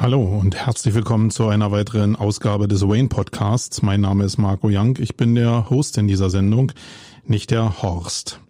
[0.00, 3.82] Hallo und herzlich willkommen zu einer weiteren Ausgabe des Wayne Podcasts.
[3.82, 4.96] Mein Name ist Marco Young.
[4.98, 6.72] Ich bin der Host in dieser Sendung,
[7.26, 8.40] nicht der Horst.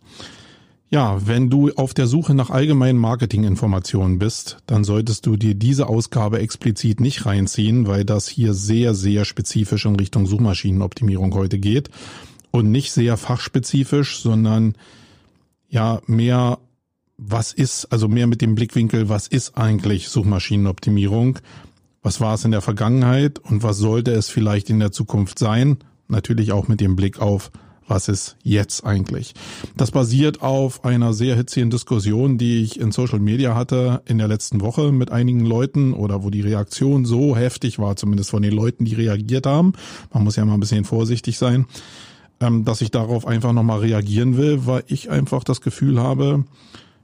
[0.90, 5.88] Ja, wenn du auf der Suche nach allgemeinen Marketinginformationen bist, dann solltest du dir diese
[5.88, 11.90] Ausgabe explizit nicht reinziehen, weil das hier sehr, sehr spezifisch in Richtung Suchmaschinenoptimierung heute geht
[12.52, 14.76] und nicht sehr fachspezifisch, sondern
[15.68, 16.60] ja mehr
[17.22, 21.38] was ist, also mehr mit dem Blickwinkel, was ist eigentlich Suchmaschinenoptimierung?
[22.02, 25.76] Was war es in der Vergangenheit und was sollte es vielleicht in der Zukunft sein?
[26.08, 27.50] Natürlich auch mit dem Blick auf
[27.90, 29.34] was ist jetzt eigentlich?
[29.76, 34.28] Das basiert auf einer sehr hitzigen Diskussion, die ich in Social Media hatte in der
[34.28, 38.52] letzten Woche mit einigen Leuten oder wo die Reaktion so heftig war, zumindest von den
[38.52, 39.72] Leuten, die reagiert haben.
[40.14, 41.66] Man muss ja mal ein bisschen vorsichtig sein,
[42.38, 46.44] ähm, dass ich darauf einfach nochmal reagieren will, weil ich einfach das Gefühl habe,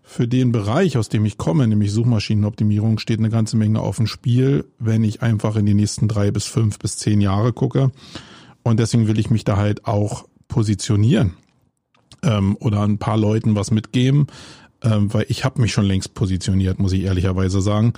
[0.09, 4.06] für den Bereich, aus dem ich komme, nämlich Suchmaschinenoptimierung, steht eine ganze Menge auf dem
[4.06, 7.91] Spiel, wenn ich einfach in die nächsten drei bis fünf bis zehn Jahre gucke.
[8.62, 11.34] Und deswegen will ich mich da halt auch positionieren
[12.22, 14.28] ähm, oder ein paar Leuten was mitgeben,
[14.81, 17.92] ähm, weil ich habe mich schon längst positioniert, muss ich ehrlicherweise sagen.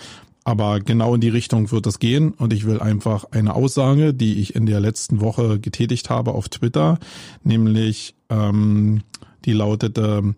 [0.44, 4.40] Aber genau in die Richtung wird es gehen und ich will einfach eine Aussage, die
[4.40, 6.98] ich in der letzten Woche getätigt habe auf Twitter,
[7.44, 9.02] nämlich ähm,
[9.44, 10.34] die lautete,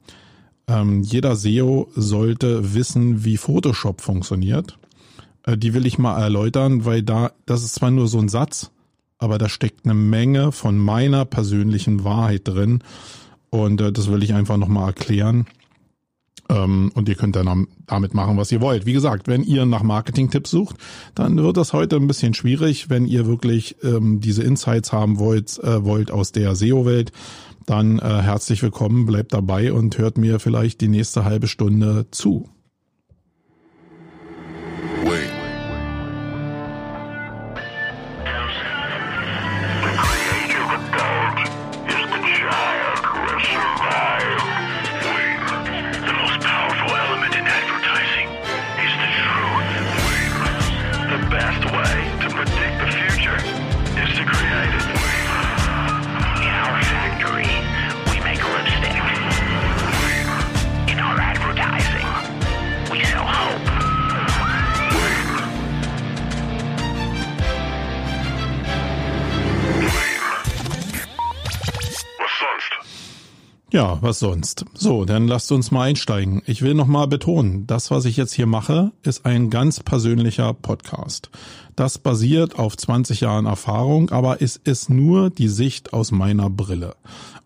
[0.70, 4.78] ähm, jeder SEO sollte wissen, wie Photoshop funktioniert.
[5.44, 8.70] Äh, die will ich mal erläutern, weil da, das ist zwar nur so ein Satz,
[9.18, 12.82] aber da steckt eine Menge von meiner persönlichen Wahrheit drin.
[13.50, 15.46] Und äh, das will ich einfach nochmal erklären.
[16.50, 18.84] Ähm, und ihr könnt dann damit machen, was ihr wollt.
[18.84, 20.76] Wie gesagt, wenn ihr nach Marketing-Tipps sucht,
[21.14, 22.90] dann wird das heute ein bisschen schwierig.
[22.90, 27.12] Wenn ihr wirklich ähm, diese Insights haben wollt, äh, wollt aus der SEO-Welt,
[27.66, 32.48] dann äh, herzlich willkommen, bleibt dabei und hört mir vielleicht die nächste halbe Stunde zu.
[74.20, 74.64] Sonst.
[74.74, 76.42] So, dann lasst uns mal einsteigen.
[76.46, 81.30] Ich will nochmal betonen, das, was ich jetzt hier mache, ist ein ganz persönlicher Podcast.
[81.74, 86.94] Das basiert auf 20 Jahren Erfahrung, aber es ist nur die Sicht aus meiner Brille.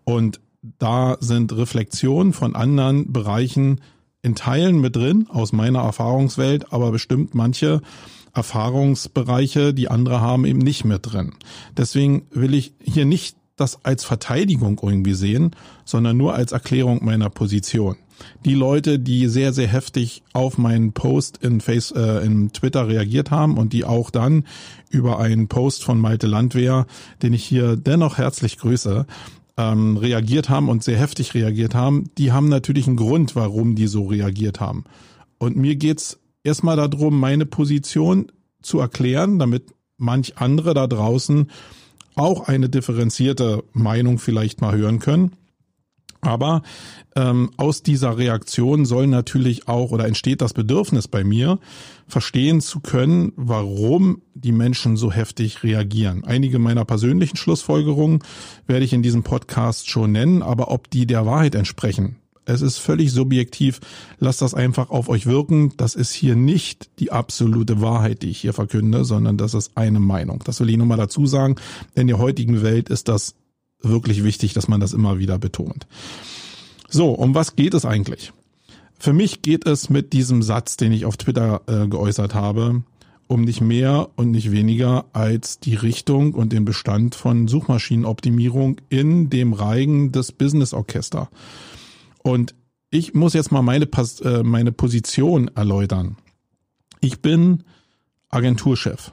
[0.03, 0.39] Und
[0.77, 3.81] da sind Reflexionen von anderen Bereichen
[4.21, 7.81] in Teilen mit drin, aus meiner Erfahrungswelt, aber bestimmt manche
[8.33, 11.33] Erfahrungsbereiche, die andere haben, eben nicht mit drin.
[11.77, 15.51] Deswegen will ich hier nicht das als Verteidigung irgendwie sehen,
[15.85, 17.95] sondern nur als Erklärung meiner Position.
[18.45, 23.31] Die Leute, die sehr, sehr heftig auf meinen Post in, Face, äh, in Twitter reagiert
[23.31, 24.45] haben und die auch dann
[24.89, 26.85] über einen Post von Malte Landwehr,
[27.21, 29.05] den ich hier dennoch herzlich grüße,
[29.57, 33.87] ähm, reagiert haben und sehr heftig reagiert haben, die haben natürlich einen Grund, warum die
[33.87, 34.85] so reagiert haben.
[35.37, 41.49] Und mir geht's erstmal darum, meine Position zu erklären, damit manch andere da draußen
[42.15, 45.31] auch eine differenzierte Meinung vielleicht mal hören können.
[46.25, 46.63] Aber
[47.15, 51.59] ähm, aus dieser Reaktion soll natürlich auch oder entsteht das Bedürfnis bei mir,
[52.07, 56.23] verstehen zu können, warum die Menschen so heftig reagieren.
[56.25, 58.19] Einige meiner persönlichen Schlussfolgerungen
[58.65, 62.77] werde ich in diesem Podcast schon nennen, aber ob die der Wahrheit entsprechen, es ist
[62.77, 63.79] völlig subjektiv.
[64.19, 65.73] Lasst das einfach auf euch wirken.
[65.77, 69.99] Das ist hier nicht die absolute Wahrheit, die ich hier verkünde, sondern das ist eine
[69.99, 70.41] Meinung.
[70.45, 71.55] Das will ich nochmal dazu sagen.
[71.95, 73.35] In der heutigen Welt ist das
[73.81, 75.87] wirklich wichtig, dass man das immer wieder betont.
[76.89, 78.31] So, um was geht es eigentlich?
[78.97, 82.83] Für mich geht es mit diesem Satz, den ich auf Twitter äh, geäußert habe,
[83.27, 89.29] um nicht mehr und nicht weniger als die Richtung und den Bestand von Suchmaschinenoptimierung in
[89.29, 91.29] dem Reigen des Business Orchester.
[92.25, 92.55] Und
[92.89, 93.87] ich muss jetzt mal meine,
[94.23, 96.17] äh, meine Position erläutern.
[96.99, 97.63] Ich bin
[98.29, 99.11] Agenturchef.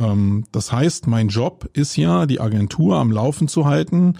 [0.00, 4.14] Ähm, das heißt, mein Job ist ja, die Agentur am Laufen zu halten,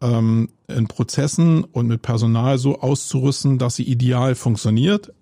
[0.00, 5.12] ähm, in Prozessen und mit Personal so auszurüsten, dass sie ideal funktioniert.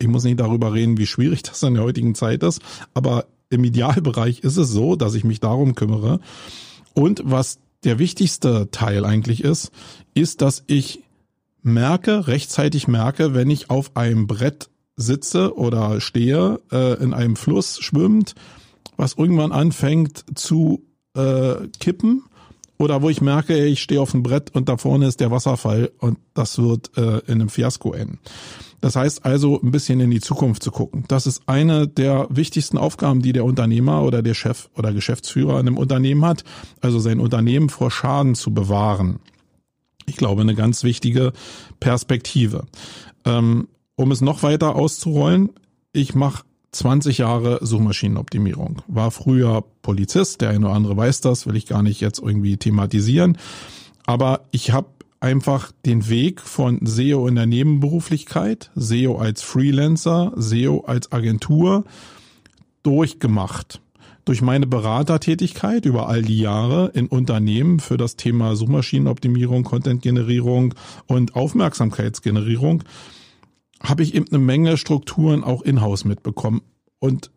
[0.00, 2.60] Ich muss nicht darüber reden, wie schwierig das in der heutigen Zeit ist,
[2.92, 6.18] aber im Idealbereich ist es so, dass ich mich darum kümmere.
[6.92, 9.70] Und was der wichtigste Teil eigentlich ist,
[10.12, 11.04] ist, dass ich
[11.62, 17.80] merke, rechtzeitig merke, wenn ich auf einem Brett sitze oder stehe äh, in einem Fluss
[17.80, 18.34] schwimmend,
[18.96, 20.84] was irgendwann anfängt zu
[21.14, 22.24] äh, kippen
[22.78, 25.90] oder wo ich merke, ich stehe auf dem Brett und da vorne ist der Wasserfall
[25.98, 28.18] und das wird äh, in einem Fiasko enden.
[28.80, 31.04] Das heißt also, ein bisschen in die Zukunft zu gucken.
[31.08, 35.68] Das ist eine der wichtigsten Aufgaben, die der Unternehmer oder der Chef oder Geschäftsführer in
[35.68, 36.44] einem Unternehmen hat,
[36.80, 39.20] also sein Unternehmen vor Schaden zu bewahren.
[40.10, 41.32] Ich glaube, eine ganz wichtige
[41.78, 42.66] Perspektive.
[43.24, 45.50] Ähm, um es noch weiter auszurollen,
[45.92, 46.42] ich mache
[46.72, 48.82] 20 Jahre Suchmaschinenoptimierung.
[48.88, 52.56] War früher Polizist, der eine oder andere weiß das, will ich gar nicht jetzt irgendwie
[52.56, 53.38] thematisieren.
[54.04, 54.88] Aber ich habe
[55.20, 61.84] einfach den Weg von SEO in der Nebenberuflichkeit, SEO als Freelancer, SEO als Agentur
[62.82, 63.80] durchgemacht.
[64.24, 70.74] Durch meine Beratertätigkeit über all die Jahre in Unternehmen für das Thema Suchmaschinenoptimierung, Contentgenerierung
[71.06, 72.84] und Aufmerksamkeitsgenerierung
[73.82, 76.60] habe ich eben eine Menge Strukturen auch in-house mitbekommen
[76.98, 77.30] und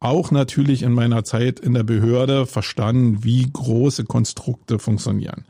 [0.00, 5.44] auch natürlich in meiner Zeit in der Behörde verstanden, wie große Konstrukte funktionieren.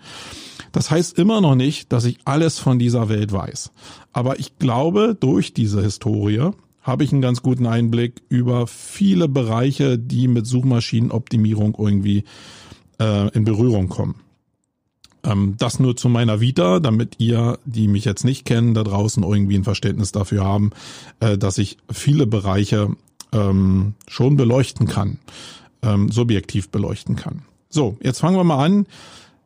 [0.71, 3.73] Das heißt immer noch nicht, dass ich alles von dieser Welt weiß.
[4.13, 6.51] Aber ich glaube, durch diese Historie
[6.85, 12.25] habe ich einen ganz guten Einblick über viele Bereiche, die mit Suchmaschinenoptimierung irgendwie
[13.01, 14.17] äh, in Berührung kommen.
[15.25, 19.23] Ähm, das nur zu meiner Vita, damit ihr, die mich jetzt nicht kennen, da draußen
[19.23, 20.71] irgendwie ein Verständnis dafür haben,
[21.21, 22.95] äh, dass ich viele Bereiche
[23.33, 25.19] ähm, schon beleuchten kann,
[25.83, 27.43] ähm, subjektiv beleuchten kann.
[27.71, 28.87] So, jetzt fangen wir mal an,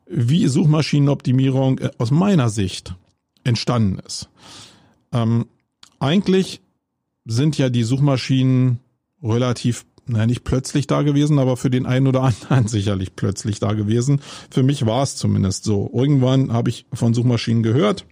[0.07, 2.97] wie Suchmaschinenoptimierung äh, aus meiner Sicht
[3.45, 4.29] entstanden ist.
[5.13, 5.47] Ähm,
[6.01, 6.61] eigentlich
[7.29, 8.81] sind ja die Suchmaschinen
[9.23, 13.75] relativ naja, nicht plötzlich da gewesen, aber für den einen oder anderen sicherlich plötzlich da
[13.75, 14.21] gewesen.
[14.51, 15.91] Für mich war es zumindest so.
[15.93, 18.07] Irgendwann habe ich von Suchmaschinen gehört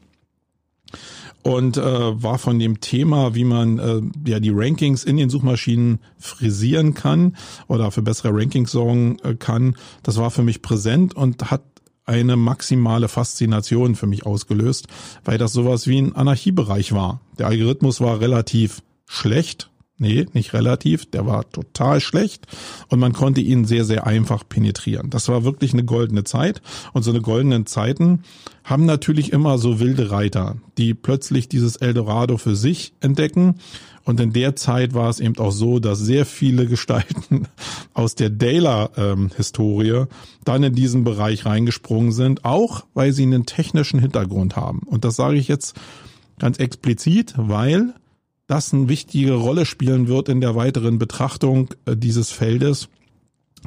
[1.43, 6.01] und äh, war von dem Thema, wie man äh, ja die Rankings in den Suchmaschinen
[6.19, 7.37] frisieren kann
[7.69, 9.77] oder für bessere Rankings sorgen äh, kann.
[10.03, 11.63] Das war für mich präsent und hat
[12.05, 14.87] eine maximale Faszination für mich ausgelöst,
[15.25, 17.21] weil das sowas wie ein Anarchiebereich war.
[17.39, 22.47] Der Algorithmus war relativ schlecht, Nee, nicht relativ, der war total schlecht.
[22.89, 25.09] Und man konnte ihn sehr, sehr einfach penetrieren.
[25.09, 26.61] Das war wirklich eine goldene Zeit.
[26.93, 28.21] Und so eine goldenen Zeiten
[28.63, 33.55] haben natürlich immer so wilde Reiter, die plötzlich dieses Eldorado für sich entdecken.
[34.05, 37.49] Und in der Zeit war es eben auch so, dass sehr viele Gestalten
[37.95, 40.05] aus der Daler-Historie
[40.45, 44.81] dann in diesen Bereich reingesprungen sind, auch weil sie einen technischen Hintergrund haben.
[44.81, 45.75] Und das sage ich jetzt
[46.39, 47.95] ganz explizit, weil
[48.47, 52.89] das eine wichtige Rolle spielen wird in der weiteren Betrachtung äh, dieses Feldes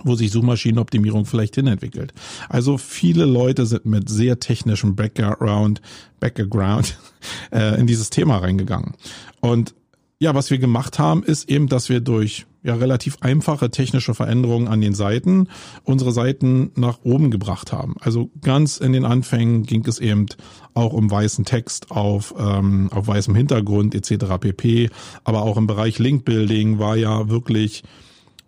[0.03, 2.13] wo sich Suchmaschinenoptimierung vielleicht hinentwickelt.
[2.47, 5.81] Also viele Leute sind mit sehr technischem Background,
[6.19, 6.97] Background
[7.51, 8.93] äh, in dieses Thema reingegangen.
[9.41, 9.75] Und
[10.19, 14.67] ja, was wir gemacht haben, ist eben, dass wir durch ja relativ einfache technische Veränderungen
[14.67, 15.47] an den Seiten
[15.83, 17.95] unsere Seiten nach oben gebracht haben.
[18.01, 20.25] Also ganz in den Anfängen ging es eben
[20.73, 24.25] auch um weißen Text auf, ähm, auf weißem Hintergrund etc.
[24.39, 24.89] pp.
[25.23, 27.83] Aber auch im Bereich Linkbuilding war ja wirklich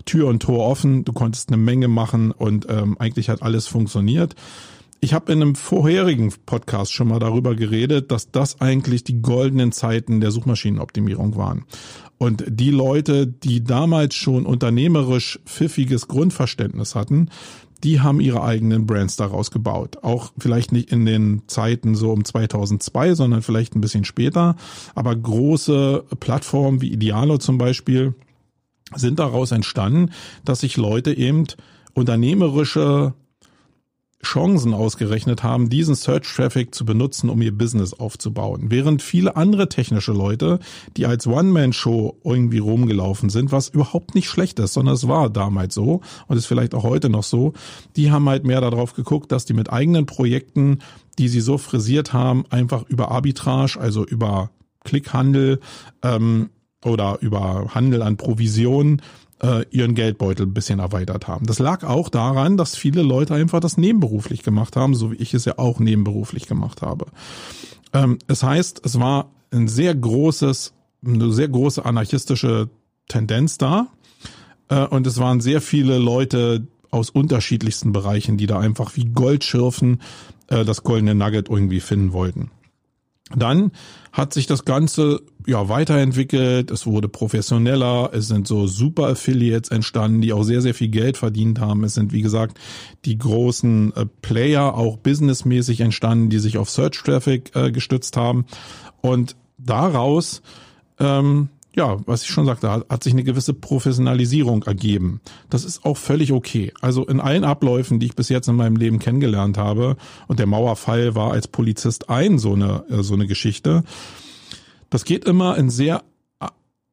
[0.06, 1.06] Tür und Tor offen.
[1.06, 4.36] Du konntest eine Menge machen und ähm, eigentlich hat alles funktioniert.
[5.04, 9.72] Ich habe in einem vorherigen Podcast schon mal darüber geredet, dass das eigentlich die goldenen
[9.72, 11.66] Zeiten der Suchmaschinenoptimierung waren.
[12.20, 17.30] Und die Leute, die damals schon unternehmerisch pfiffiges Grundverständnis hatten,
[17.84, 19.98] die haben ihre eigenen Brands daraus gebaut.
[20.04, 24.56] Auch vielleicht nicht in den Zeiten so um 2002, sondern vielleicht ein bisschen später.
[24.94, 28.14] Aber große Plattformen wie Idealo zum Beispiel
[28.94, 30.12] sind daraus entstanden,
[30.46, 31.46] dass sich Leute eben
[31.96, 33.16] unternehmerische
[34.24, 38.66] Chancen ausgerechnet haben, diesen Search Traffic zu benutzen, um ihr Business aufzubauen.
[38.70, 40.60] Während viele andere technische Leute,
[40.98, 45.74] die als One-Man-Show irgendwie rumgelaufen sind, was überhaupt nicht schlecht ist, sondern es war damals
[45.74, 47.54] so und ist vielleicht auch heute noch so,
[47.96, 50.80] die haben halt mehr darauf geguckt, dass die mit eigenen Projekten,
[51.18, 54.50] die sie so frisiert haben, einfach über Arbitrage, also über
[54.84, 55.60] Klickhandel
[56.04, 56.50] ähm,
[56.84, 59.02] oder über Handel an Provisionen
[59.42, 61.46] äh, ihren Geldbeutel ein bisschen erweitert haben.
[61.46, 65.34] Das lag auch daran, dass viele Leute einfach das nebenberuflich gemacht haben, so wie ich
[65.34, 67.08] es ja auch nebenberuflich gemacht habe.
[67.94, 70.74] Ähm, es heißt, es war ein sehr großes,
[71.06, 72.70] eine sehr große anarchistische
[73.08, 73.88] Tendenz da.
[74.70, 80.02] Äh, und es waren sehr viele Leute aus unterschiedlichsten Bereichen, die da einfach wie Goldschürfen
[80.48, 82.52] äh, das goldene Nugget irgendwie finden wollten.
[83.36, 83.72] Dann
[84.12, 90.22] hat sich das Ganze ja weiterentwickelt, es wurde professioneller, es sind so Super Affiliates entstanden,
[90.22, 91.84] die auch sehr, sehr viel Geld verdient haben.
[91.84, 92.60] Es sind, wie gesagt,
[93.06, 98.46] die großen äh, Player auch businessmäßig entstanden, die sich auf Search Traffic äh, gestützt haben.
[99.02, 100.42] Und daraus
[101.00, 105.22] ähm, ja, was ich schon sagte, hat, sich eine gewisse Professionalisierung ergeben.
[105.50, 106.74] Das ist auch völlig okay.
[106.82, 109.96] Also in allen Abläufen, die ich bis jetzt in meinem Leben kennengelernt habe,
[110.28, 113.84] und der Mauerfall war als Polizist ein so eine äh, so eine Geschichte.
[114.90, 116.04] Das geht immer in sehr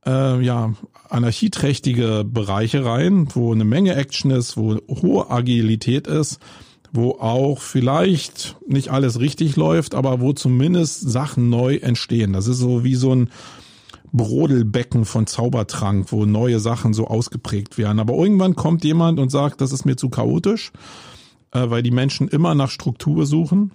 [0.06, 0.74] äh, ja
[1.08, 6.38] anarchieträchtige Bereiche rein, wo eine Menge Action ist, wo hohe Agilität ist,
[6.92, 12.32] wo auch vielleicht nicht alles richtig läuft, aber wo zumindest Sachen neu entstehen.
[12.32, 13.30] Das ist so wie so ein
[14.12, 18.00] Brodelbecken von Zaubertrank, wo neue Sachen so ausgeprägt werden.
[18.00, 20.72] Aber irgendwann kommt jemand und sagt, das ist mir zu chaotisch,
[21.52, 23.72] äh, weil die Menschen immer nach Struktur suchen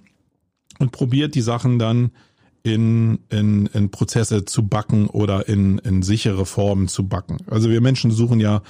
[0.78, 2.10] und probiert die Sachen dann
[2.62, 7.38] in, in, in Prozesse zu backen oder in, in sichere Formen zu backen.
[7.46, 8.62] Also wir Menschen suchen ja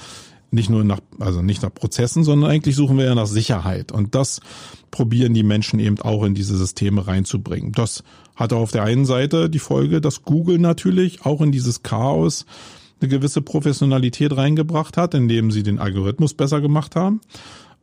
[0.55, 3.93] nicht nur nach, also nicht nach Prozessen, sondern eigentlich suchen wir ja nach Sicherheit.
[3.93, 4.41] Und das
[4.91, 7.73] probieren die Menschen eben auch in diese Systeme reinzubringen.
[7.73, 8.05] Das
[8.37, 12.47] hatte auf der einen Seite die Folge, dass Google natürlich auch in dieses Chaos
[13.01, 17.21] eine gewisse Professionalität reingebracht hat, indem sie den Algorithmus besser gemacht haben.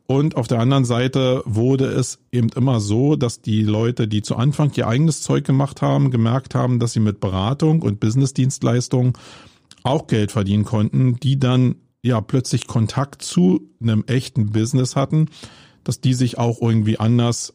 [0.06, 4.36] Und auf der anderen Seite wurde es eben immer so, dass die Leute, die zu
[4.36, 9.12] Anfang ihr eigenes Zeug gemacht haben, gemerkt haben, dass sie mit Beratung und Business-Dienstleistungen
[9.84, 15.28] auch Geld verdienen konnten, die dann ja plötzlich Kontakt zu einem echten Business hatten,
[15.84, 17.54] dass die sich auch irgendwie anders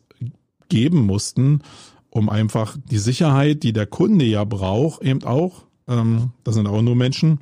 [0.70, 1.62] geben mussten,
[2.10, 6.82] um einfach die Sicherheit, die der Kunde ja braucht, eben auch, ähm, das sind auch
[6.82, 7.40] nur Menschen,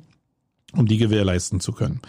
[0.72, 2.00] um die gewährleisten zu können.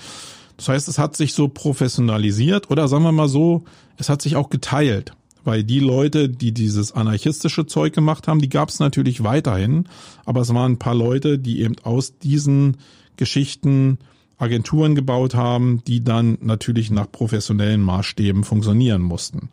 [0.57, 3.63] Das heißt, es hat sich so professionalisiert oder sagen wir mal so,
[3.97, 5.13] es hat sich auch geteilt.
[5.43, 9.87] Weil die Leute, die dieses anarchistische Zeug gemacht haben, die gab es natürlich weiterhin,
[10.25, 12.77] aber es waren ein paar Leute, die eben aus diesen
[13.15, 13.99] Geschichten
[14.37, 19.49] Agenturen gebaut haben, die dann natürlich nach professionellen Maßstäben funktionieren mussten.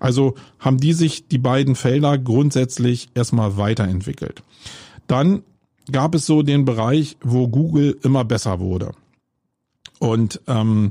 [0.00, 4.42] Also haben die sich die beiden Felder grundsätzlich erstmal weiterentwickelt.
[5.06, 5.42] Dann
[5.90, 8.92] gab es so den Bereich, wo Google immer besser wurde.
[10.00, 10.90] Und ähm,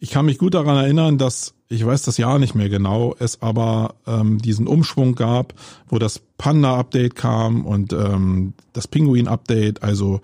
[0.00, 3.42] ich kann mich gut daran erinnern, dass ich weiß das Jahr nicht mehr genau, es
[3.42, 5.54] aber ähm, diesen Umschwung gab,
[5.88, 10.20] wo das Panda-Update kam und ähm, das Pinguin-Update, also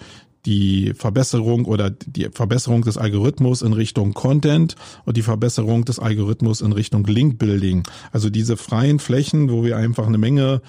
[0.47, 6.61] die Verbesserung oder die Verbesserung des Algorithmus in Richtung Content und die Verbesserung des Algorithmus
[6.61, 7.83] in Richtung Link-Building.
[8.13, 10.63] Also diese freien Flächen, wo wir einfach eine Menge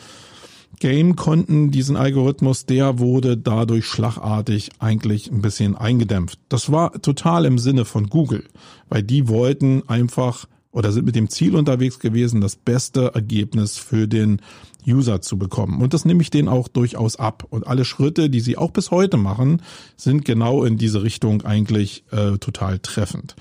[0.79, 6.39] Game konnten, diesen Algorithmus, der wurde dadurch schlagartig eigentlich ein bisschen eingedämpft.
[6.49, 8.43] Das war total im Sinne von Google,
[8.89, 14.07] weil die wollten einfach oder sind mit dem Ziel unterwegs gewesen, das beste Ergebnis für
[14.07, 14.41] den
[14.85, 15.81] User zu bekommen.
[15.81, 17.45] Und das nehme ich denen auch durchaus ab.
[17.49, 19.61] Und alle Schritte, die sie auch bis heute machen,
[19.97, 23.35] sind genau in diese Richtung eigentlich äh, total treffend.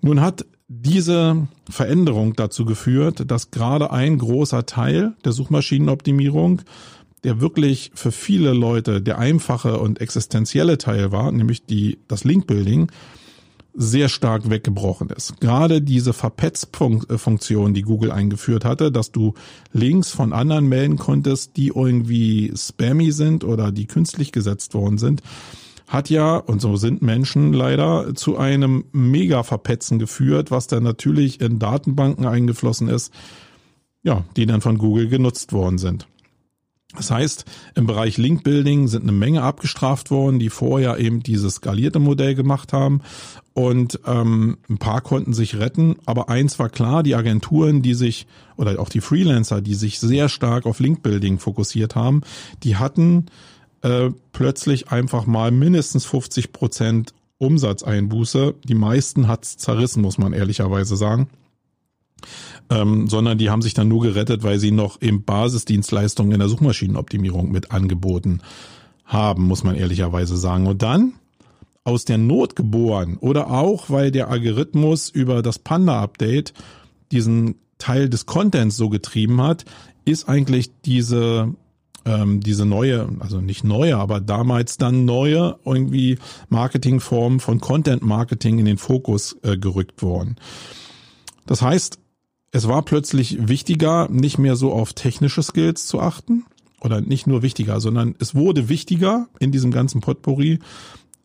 [0.00, 6.62] Nun hat diese Veränderung dazu geführt, dass gerade ein großer Teil der Suchmaschinenoptimierung,
[7.22, 12.90] der wirklich für viele Leute der einfache und existenzielle Teil war, nämlich die, das Linkbuilding,
[13.76, 15.40] sehr stark weggebrochen ist.
[15.40, 19.34] Gerade diese Verpetz-Funktion, die Google eingeführt hatte, dass du
[19.72, 25.22] Links von anderen melden konntest, die irgendwie spammy sind oder die künstlich gesetzt worden sind,
[25.86, 31.58] hat ja, und so sind Menschen leider, zu einem Mega-Verpetzen geführt, was dann natürlich in
[31.58, 33.12] Datenbanken eingeflossen ist,
[34.02, 36.08] ja, die dann von Google genutzt worden sind.
[36.94, 41.98] Das heißt, im Bereich Link-Building sind eine Menge abgestraft worden, die vorher eben dieses skalierte
[41.98, 43.02] Modell gemacht haben.
[43.54, 48.26] Und ähm, ein paar konnten sich retten, aber eins war klar, die Agenturen, die sich,
[48.56, 52.22] oder auch die Freelancer, die sich sehr stark auf Link-Building fokussiert haben,
[52.62, 53.26] die hatten
[53.82, 58.54] äh, plötzlich einfach mal mindestens 50 Prozent Umsatzeinbuße.
[58.64, 61.28] Die meisten hat's zerrissen, muss man ehrlicherweise sagen.
[62.68, 66.48] Ähm, sondern die haben sich dann nur gerettet, weil sie noch eben Basisdienstleistungen in der
[66.48, 68.40] Suchmaschinenoptimierung mit angeboten
[69.04, 70.66] haben, muss man ehrlicherweise sagen.
[70.66, 71.12] Und dann
[71.84, 76.52] aus der Not geboren oder auch, weil der Algorithmus über das Panda-Update
[77.12, 79.64] diesen Teil des Contents so getrieben hat,
[80.04, 81.54] ist eigentlich diese
[82.06, 86.18] ähm, diese neue, also nicht neue, aber damals dann neue irgendwie
[86.48, 90.36] Marketingform von Content Marketing in den Fokus äh, gerückt worden.
[91.46, 91.98] Das heißt,
[92.56, 96.46] es war plötzlich wichtiger, nicht mehr so auf technische Skills zu achten
[96.80, 100.60] oder nicht nur wichtiger, sondern es wurde wichtiger in diesem ganzen Potpourri,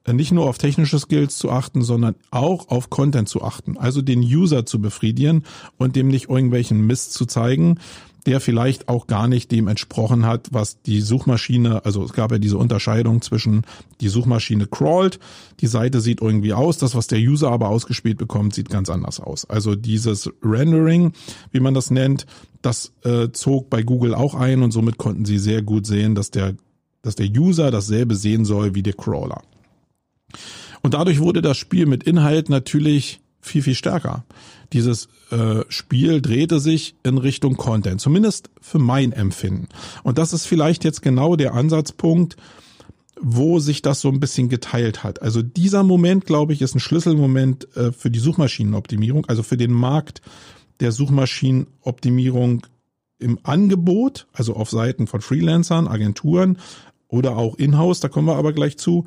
[0.03, 3.77] äh, nicht nur auf technische Skills zu achten, sondern auch auf Content zu achten.
[3.77, 5.43] Also den User zu befriedigen
[5.77, 7.79] und dem nicht irgendwelchen Mist zu zeigen,
[8.25, 12.37] der vielleicht auch gar nicht dem entsprochen hat, was die Suchmaschine, also es gab ja
[12.37, 13.63] diese Unterscheidung zwischen
[13.99, 15.19] die Suchmaschine crawlt,
[15.59, 19.19] die Seite sieht irgendwie aus, das, was der User aber ausgespielt bekommt, sieht ganz anders
[19.19, 19.49] aus.
[19.49, 21.13] Also dieses Rendering,
[21.51, 22.25] wie man das nennt,
[22.61, 26.29] das äh, zog bei Google auch ein und somit konnten sie sehr gut sehen, dass
[26.31, 26.55] der,
[27.01, 29.41] dass der User dasselbe sehen soll wie der Crawler.
[30.83, 34.25] Und dadurch wurde das Spiel mit Inhalt natürlich viel, viel stärker.
[34.73, 39.67] Dieses äh, Spiel drehte sich in Richtung Content, zumindest für mein Empfinden.
[40.03, 42.37] Und das ist vielleicht jetzt genau der Ansatzpunkt,
[43.19, 45.21] wo sich das so ein bisschen geteilt hat.
[45.21, 49.71] Also dieser Moment, glaube ich, ist ein Schlüsselmoment äh, für die Suchmaschinenoptimierung, also für den
[49.71, 50.21] Markt
[50.79, 52.65] der Suchmaschinenoptimierung
[53.19, 56.57] im Angebot, also auf Seiten von Freelancern, Agenturen
[57.07, 59.05] oder auch in-house, da kommen wir aber gleich zu.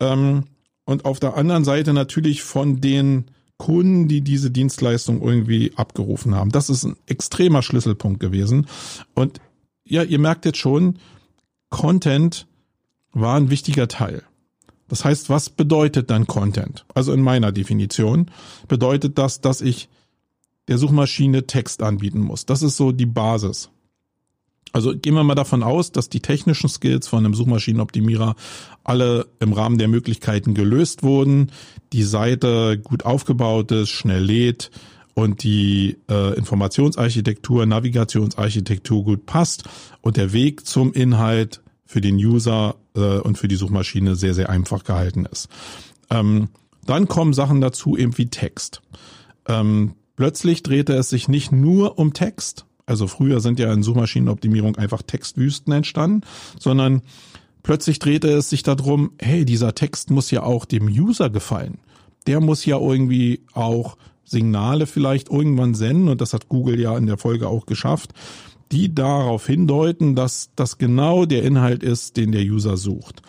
[0.00, 0.44] Ähm,
[0.84, 3.26] und auf der anderen Seite natürlich von den
[3.62, 6.50] Kunden, die diese Dienstleistung irgendwie abgerufen haben.
[6.50, 8.66] Das ist ein extremer Schlüsselpunkt gewesen.
[9.14, 9.40] Und
[9.84, 10.98] ja, ihr merkt jetzt schon,
[11.70, 12.48] Content
[13.12, 14.24] war ein wichtiger Teil.
[14.88, 16.84] Das heißt, was bedeutet dann Content?
[16.92, 18.32] Also in meiner Definition
[18.66, 19.88] bedeutet das, dass ich
[20.66, 22.44] der Suchmaschine Text anbieten muss.
[22.44, 23.70] Das ist so die Basis.
[24.72, 28.34] Also gehen wir mal davon aus, dass die technischen Skills von einem Suchmaschinenoptimierer
[28.84, 31.52] alle im Rahmen der Möglichkeiten gelöst wurden,
[31.92, 34.70] die Seite gut aufgebaut ist, schnell lädt
[35.14, 39.64] und die äh, Informationsarchitektur, Navigationsarchitektur gut passt
[40.00, 44.48] und der Weg zum Inhalt für den User äh, und für die Suchmaschine sehr, sehr
[44.48, 45.48] einfach gehalten ist.
[46.08, 46.48] Ähm,
[46.86, 48.80] dann kommen Sachen dazu eben wie Text.
[49.46, 54.76] Ähm, plötzlich drehte es sich nicht nur um Text, also früher sind ja in Suchmaschinenoptimierung
[54.76, 56.26] einfach Textwüsten entstanden,
[56.60, 57.00] sondern
[57.62, 61.78] plötzlich drehte es sich darum, hey, dieser Text muss ja auch dem User gefallen.
[62.26, 67.06] Der muss ja irgendwie auch Signale vielleicht irgendwann senden und das hat Google ja in
[67.06, 68.12] der Folge auch geschafft,
[68.72, 73.22] die darauf hindeuten, dass das genau der Inhalt ist, den der User sucht.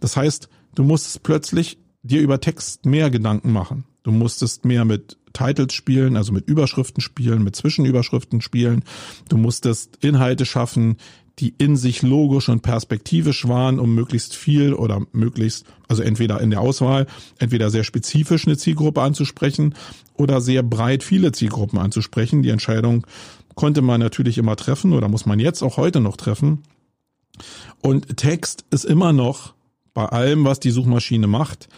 [0.00, 3.84] Das heißt, du musst plötzlich dir über Text mehr Gedanken machen.
[4.02, 8.84] Du musstest mehr mit Titles spielen, also mit Überschriften spielen, mit Zwischenüberschriften spielen.
[9.28, 10.96] Du musstest Inhalte schaffen,
[11.38, 16.50] die in sich logisch und perspektivisch waren, um möglichst viel oder möglichst, also entweder in
[16.50, 17.06] der Auswahl,
[17.38, 19.74] entweder sehr spezifisch eine Zielgruppe anzusprechen
[20.14, 22.42] oder sehr breit viele Zielgruppen anzusprechen.
[22.42, 23.06] Die Entscheidung
[23.54, 26.62] konnte man natürlich immer treffen oder muss man jetzt auch heute noch treffen.
[27.80, 29.54] Und Text ist immer noch
[29.94, 31.68] bei allem, was die Suchmaschine macht,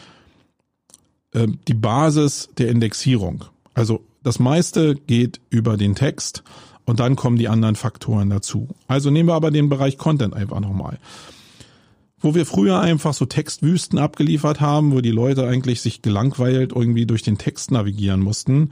[1.33, 3.45] äh, die Basis der Indexierung.
[3.75, 6.43] Also das meiste geht über den Text
[6.85, 8.69] und dann kommen die anderen Faktoren dazu.
[8.87, 10.99] Also nehmen wir aber den Bereich Content einfach nochmal.
[12.19, 17.07] Wo wir früher einfach so Textwüsten abgeliefert haben, wo die Leute eigentlich sich gelangweilt irgendwie
[17.07, 18.71] durch den Text navigieren mussten,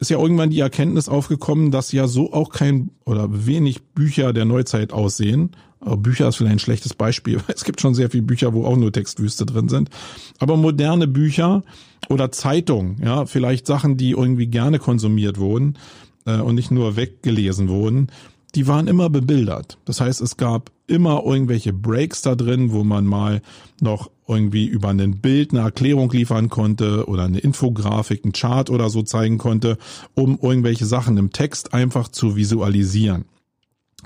[0.00, 4.44] ist ja irgendwann die Erkenntnis aufgekommen, dass ja so auch kein oder wenig Bücher der
[4.44, 5.52] Neuzeit aussehen.
[5.84, 8.76] Bücher ist vielleicht ein schlechtes Beispiel, weil es gibt schon sehr viele Bücher, wo auch
[8.76, 9.90] nur Textwüste drin sind.
[10.38, 11.62] Aber moderne Bücher
[12.08, 15.78] oder Zeitungen, ja, vielleicht Sachen, die irgendwie gerne konsumiert wurden
[16.26, 18.08] äh, und nicht nur weggelesen wurden,
[18.54, 19.78] die waren immer bebildert.
[19.84, 23.40] Das heißt, es gab immer irgendwelche Breaks da drin, wo man mal
[23.80, 28.90] noch irgendwie über ein Bild eine Erklärung liefern konnte oder eine Infografik, ein Chart oder
[28.90, 29.78] so zeigen konnte,
[30.14, 33.24] um irgendwelche Sachen im Text einfach zu visualisieren.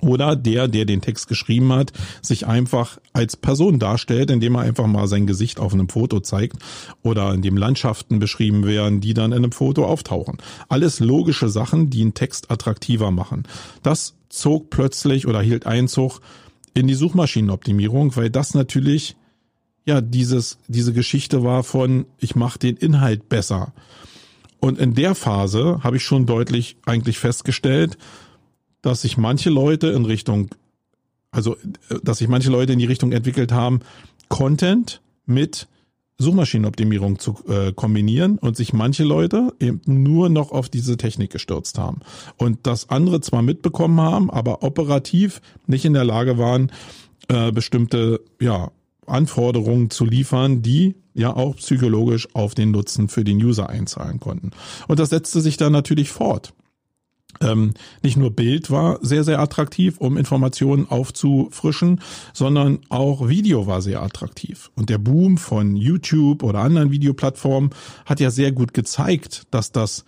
[0.03, 4.87] Oder der, der den Text geschrieben hat, sich einfach als Person darstellt, indem er einfach
[4.87, 6.59] mal sein Gesicht auf einem Foto zeigt
[7.03, 10.37] oder in dem Landschaften beschrieben werden, die dann in einem Foto auftauchen.
[10.69, 13.45] Alles logische Sachen, die einen Text attraktiver machen.
[13.83, 16.21] Das zog plötzlich oder hielt Einzug
[16.75, 19.17] in die Suchmaschinenoptimierung, weil das natürlich
[19.87, 23.73] ja dieses diese Geschichte war von ich mache den Inhalt besser.
[24.61, 27.97] Und in der Phase habe ich schon deutlich eigentlich festgestellt,
[28.83, 30.51] dass sich manche Leute in Richtung
[31.37, 31.57] also
[32.03, 33.81] dass sich manche Leute in die Richtung entwickelt haben,
[34.29, 35.69] Content mit
[36.19, 41.79] Suchmaschinenoptimierung zu äh, kombinieren und sich manche Leute eben nur noch auf diese Technik gestürzt
[41.79, 42.01] haben
[42.39, 46.73] und das andere zwar mitbekommen haben, aber operativ nicht in der Lage waren,
[47.29, 48.71] äh, bestimmte ja
[49.07, 54.53] Anforderungen zu liefern, die ja auch psychologisch auf den Nutzen für den User einzahlen konnten.
[54.89, 56.55] Und das setzte sich dann natürlich fort.
[57.41, 62.01] Ähm, nicht nur Bild war sehr, sehr attraktiv, um Informationen aufzufrischen,
[62.33, 64.71] sondern auch Video war sehr attraktiv.
[64.75, 67.71] Und der Boom von YouTube oder anderen Videoplattformen
[68.05, 70.05] hat ja sehr gut gezeigt, dass das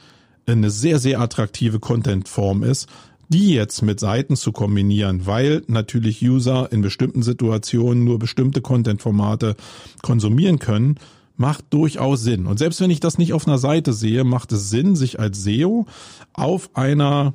[0.46, 2.88] eine sehr, sehr attraktive Contentform ist,
[3.28, 9.56] die jetzt mit Seiten zu kombinieren, weil natürlich User in bestimmten Situationen nur bestimmte Contentformate
[10.02, 10.96] konsumieren können,
[11.38, 12.46] macht durchaus Sinn.
[12.46, 15.42] Und selbst wenn ich das nicht auf einer Seite sehe, macht es Sinn, sich als
[15.42, 15.87] SEO
[16.35, 17.33] auf einer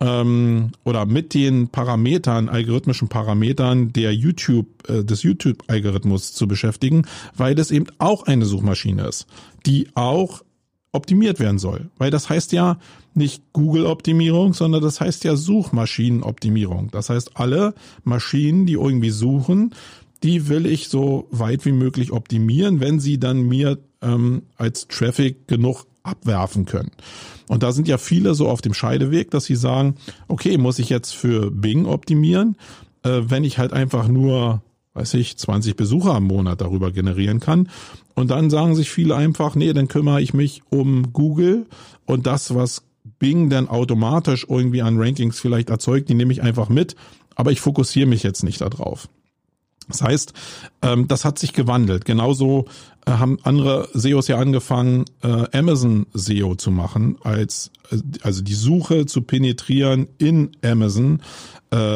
[0.00, 7.54] ähm, oder mit den Parametern, algorithmischen Parametern der YouTube, äh, des YouTube-Algorithmus zu beschäftigen, weil
[7.54, 9.26] das eben auch eine Suchmaschine ist,
[9.66, 10.42] die auch
[10.92, 11.90] optimiert werden soll.
[11.98, 12.78] Weil das heißt ja
[13.14, 16.90] nicht Google-Optimierung, sondern das heißt ja Suchmaschinenoptimierung.
[16.90, 17.74] Das heißt, alle
[18.04, 19.74] Maschinen, die irgendwie suchen,
[20.22, 25.48] die will ich so weit wie möglich optimieren, wenn sie dann mir ähm, als Traffic
[25.48, 26.90] genug abwerfen können.
[27.48, 29.96] Und da sind ja viele so auf dem Scheideweg, dass sie sagen,
[30.28, 32.56] okay, muss ich jetzt für Bing optimieren,
[33.02, 34.62] äh, wenn ich halt einfach nur,
[34.94, 37.68] weiß ich, 20 Besucher am Monat darüber generieren kann.
[38.14, 41.66] Und dann sagen sich viele einfach, nee, dann kümmere ich mich um Google
[42.06, 42.82] und das, was
[43.18, 46.96] Bing dann automatisch irgendwie an Rankings vielleicht erzeugt, die nehme ich einfach mit,
[47.34, 49.08] aber ich fokussiere mich jetzt nicht darauf.
[49.90, 50.32] Das heißt,
[50.82, 52.04] ähm, das hat sich gewandelt.
[52.04, 52.66] Genauso
[53.06, 58.54] äh, haben andere SEOs ja angefangen, äh, Amazon SEO zu machen, als äh, also die
[58.54, 61.20] Suche zu penetrieren in Amazon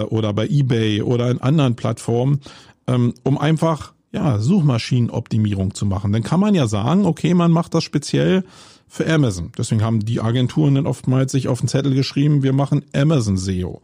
[0.08, 2.38] oder bei eBay oder in anderen Plattformen,
[2.86, 6.12] ähm, um einfach ja Suchmaschinenoptimierung zu machen.
[6.12, 8.44] Dann kann man ja sagen, okay, man macht das speziell
[8.86, 9.50] für Amazon.
[9.58, 13.82] Deswegen haben die Agenturen dann oftmals sich auf den Zettel geschrieben, wir machen Amazon SEO.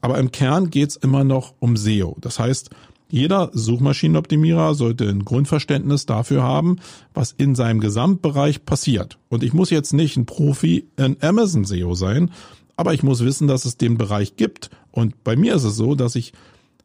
[0.00, 2.16] Aber im Kern geht's immer noch um SEO.
[2.20, 2.70] Das heißt,
[3.08, 6.76] jeder Suchmaschinenoptimierer sollte ein Grundverständnis dafür haben,
[7.14, 9.18] was in seinem Gesamtbereich passiert.
[9.28, 12.30] Und ich muss jetzt nicht ein Profi in Amazon SEO sein,
[12.76, 14.70] aber ich muss wissen, dass es den Bereich gibt.
[14.90, 16.32] Und bei mir ist es so, dass ich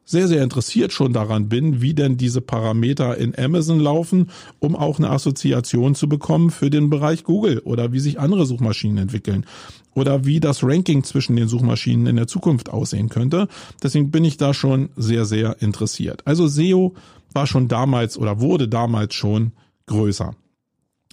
[0.04, 4.98] sehr, sehr interessiert schon daran bin, wie denn diese Parameter in Amazon laufen, um auch
[4.98, 9.46] eine Assoziation zu bekommen für den Bereich Google oder wie sich andere Suchmaschinen entwickeln
[9.94, 13.48] oder wie das Ranking zwischen den Suchmaschinen in der Zukunft aussehen könnte.
[13.82, 16.22] Deswegen bin ich da schon sehr, sehr interessiert.
[16.26, 16.94] Also SEO
[17.32, 19.52] war schon damals oder wurde damals schon
[19.86, 20.34] größer.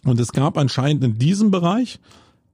[0.05, 1.99] Und es gab anscheinend in diesem Bereich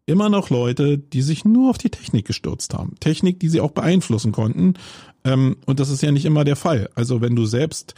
[0.05, 2.95] immer noch Leute, die sich nur auf die Technik gestürzt haben.
[2.99, 4.75] Technik, die sie auch beeinflussen konnten.
[5.23, 6.89] Ähm, und das ist ja nicht immer der Fall.
[6.95, 7.95] Also wenn du selbst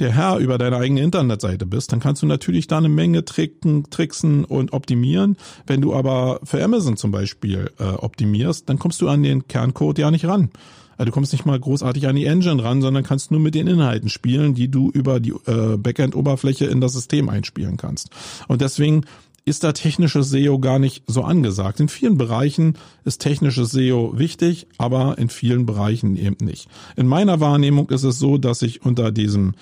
[0.00, 3.84] der Herr über deine eigene Internetseite bist, dann kannst du natürlich da eine Menge tricken,
[3.90, 5.36] tricksen und optimieren.
[5.66, 9.98] Wenn du aber für Amazon zum Beispiel äh, optimierst, dann kommst du an den Kerncode
[9.98, 10.50] ja nicht ran.
[10.96, 13.66] Also du kommst nicht mal großartig an die Engine ran, sondern kannst nur mit den
[13.66, 18.10] Inhalten spielen, die du über die äh, Backend-Oberfläche in das System einspielen kannst.
[18.46, 19.04] Und deswegen
[19.44, 21.80] ist da technisches SEO gar nicht so angesagt.
[21.80, 26.68] In vielen Bereichen ist technisches SEO wichtig, aber in vielen Bereichen eben nicht.
[26.96, 29.52] In meiner Wahrnehmung ist es so, dass ich unter diesem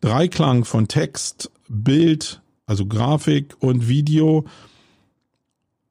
[0.00, 4.44] Dreiklang von Text, Bild, also Grafik und Video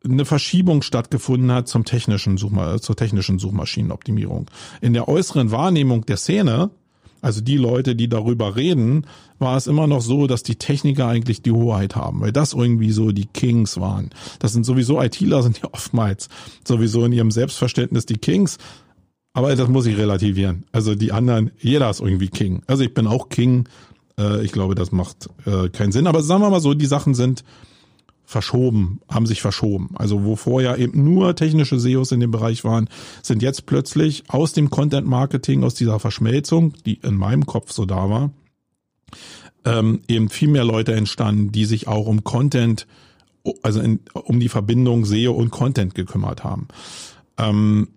[0.06, 4.50] eine Verschiebung stattgefunden hat zum technischen Suchma zur technischen Suchmaschinenoptimierung.
[4.82, 6.72] In der äußeren Wahrnehmung der Szene
[7.24, 9.08] also die Leute, die darüber reden,
[9.40, 12.92] war es immer noch so, dass die Techniker eigentlich die Hoheit haben, weil das irgendwie
[12.92, 14.10] so die Kings waren.
[14.40, 16.28] Das sind sowieso ITler, sind ja oftmals
[16.68, 18.58] sowieso in ihrem Selbstverständnis die Kings.
[19.32, 20.66] Aber das muss ich relativieren.
[20.74, 22.62] Also die anderen, jeder ist irgendwie King.
[22.68, 23.70] Also ich bin auch King.
[24.20, 26.08] Äh, ich glaube, das macht äh, keinen Sinn.
[26.08, 27.46] Aber sagen wir mal so, die Sachen sind
[28.26, 29.92] verschoben, haben sich verschoben.
[29.96, 32.90] Also wo vorher eben nur technische SEOs in dem Bereich waren,
[33.22, 37.86] sind jetzt plötzlich aus dem Content Marketing, aus dieser Verschmelzung, die in meinem Kopf so
[37.86, 38.32] da war,
[39.66, 42.88] ähm, eben viel mehr Leute entstanden, die sich auch um Content,
[43.62, 46.68] also in, um die Verbindung SEO und Content gekümmert haben.
[47.38, 47.90] Ähm,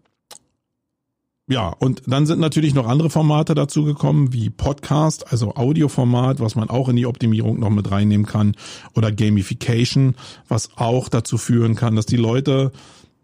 [1.48, 6.56] ja, und dann sind natürlich noch andere Formate dazu gekommen, wie Podcast, also Audioformat, was
[6.56, 8.56] man auch in die Optimierung noch mit reinnehmen kann,
[8.94, 10.16] oder Gamification,
[10.48, 12.72] was auch dazu führen kann, dass die Leute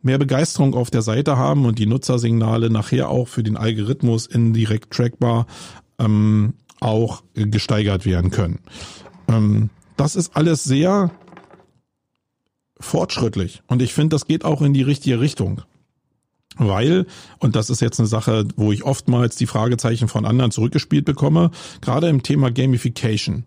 [0.03, 4.93] mehr Begeisterung auf der Seite haben und die Nutzersignale nachher auch für den Algorithmus indirekt
[4.93, 5.47] trackbar
[5.99, 8.61] ähm, auch gesteigert werden können.
[9.27, 11.11] Ähm, das ist alles sehr
[12.79, 15.63] fortschrittlich und ich finde, das geht auch in die richtige Richtung.
[16.57, 17.07] Weil,
[17.39, 21.51] und das ist jetzt eine Sache, wo ich oftmals die Fragezeichen von anderen zurückgespielt bekomme,
[21.81, 23.45] gerade im Thema Gamification.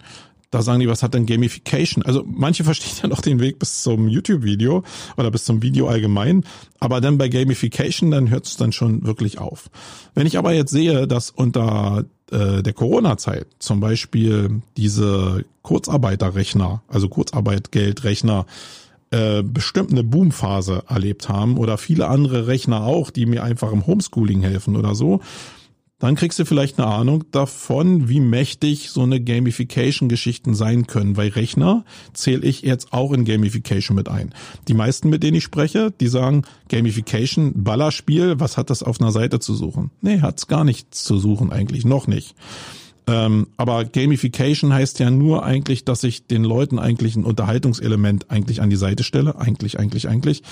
[0.52, 2.04] Da sagen die, was hat denn Gamification?
[2.04, 4.84] Also manche verstehen ja noch den Weg bis zum YouTube-Video
[5.18, 6.44] oder bis zum Video allgemein,
[6.80, 9.70] aber dann bei Gamification, dann hört es dann schon wirklich auf.
[10.14, 17.10] Wenn ich aber jetzt sehe, dass unter äh, der Corona-Zeit zum Beispiel diese Kurzarbeiterrechner, also
[17.10, 18.46] Kurzarbeitgeldrechner,
[19.16, 23.88] äh, bestimmt eine Boomphase erlebt haben oder viele andere Rechner auch, die mir einfach im
[23.88, 25.22] Homeschooling helfen oder so,
[26.00, 31.30] dann kriegst du vielleicht eine Ahnung davon, wie mächtig so eine Gamification-Geschichten sein können, weil
[31.30, 34.34] Rechner zähle ich jetzt auch in Gamification mit ein.
[34.68, 39.14] Die meisten, mit denen ich spreche, die sagen, Gamification, Ballerspiel, was hat das auf einer
[39.14, 39.92] Seite zu suchen?
[40.02, 42.36] Nee, hat's gar nichts zu suchen eigentlich, noch nicht.
[43.08, 48.62] Ähm, aber Gamification heißt ja nur eigentlich, dass ich den Leuten eigentlich ein Unterhaltungselement eigentlich
[48.62, 49.40] an die Seite stelle.
[49.40, 50.44] Eigentlich, eigentlich, eigentlich.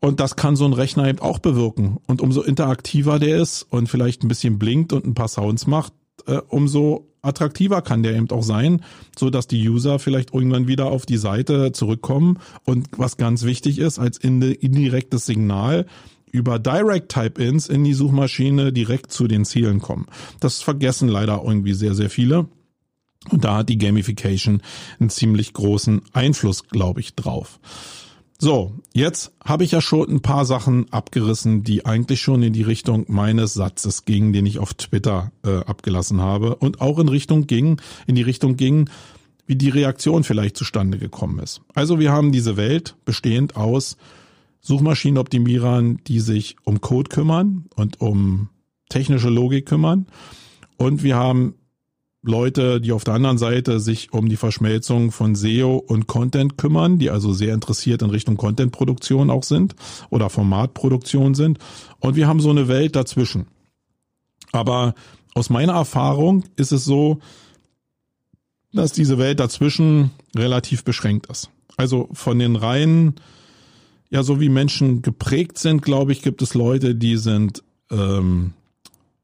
[0.00, 1.98] Und das kann so ein Rechner eben auch bewirken.
[2.06, 5.94] Und umso interaktiver der ist und vielleicht ein bisschen blinkt und ein paar Sounds macht,
[6.26, 8.82] äh, umso attraktiver kann der eben auch sein,
[9.18, 13.78] so dass die User vielleicht irgendwann wieder auf die Seite zurückkommen und was ganz wichtig
[13.78, 15.86] ist als indirektes Signal
[16.34, 20.06] über Direct Type-Ins in die Suchmaschine direkt zu den Zielen kommen.
[20.40, 22.48] Das vergessen leider irgendwie sehr, sehr viele.
[23.30, 24.60] Und da hat die Gamification
[24.98, 27.60] einen ziemlich großen Einfluss, glaube ich, drauf.
[28.36, 32.62] So, jetzt habe ich ja schon ein paar Sachen abgerissen, die eigentlich schon in die
[32.62, 37.46] Richtung meines Satzes gingen, den ich auf Twitter äh, abgelassen habe und auch in Richtung
[37.46, 38.90] ging, in die Richtung ging,
[39.46, 41.60] wie die Reaktion vielleicht zustande gekommen ist.
[41.74, 43.96] Also wir haben diese Welt bestehend aus
[44.64, 48.48] Suchmaschinenoptimierern, die sich um Code kümmern und um
[48.88, 50.06] technische Logik kümmern.
[50.78, 51.54] Und wir haben
[52.22, 56.98] Leute, die auf der anderen Seite sich um die Verschmelzung von SEO und Content kümmern,
[56.98, 59.74] die also sehr interessiert in Richtung Contentproduktion auch sind
[60.08, 61.58] oder Formatproduktion sind.
[62.00, 63.46] Und wir haben so eine Welt dazwischen.
[64.52, 64.94] Aber
[65.34, 67.18] aus meiner Erfahrung ist es so,
[68.72, 71.50] dass diese Welt dazwischen relativ beschränkt ist.
[71.76, 73.16] Also von den Reihen,
[74.14, 78.52] ja, so wie Menschen geprägt sind, glaube ich, gibt es Leute, die sind ähm,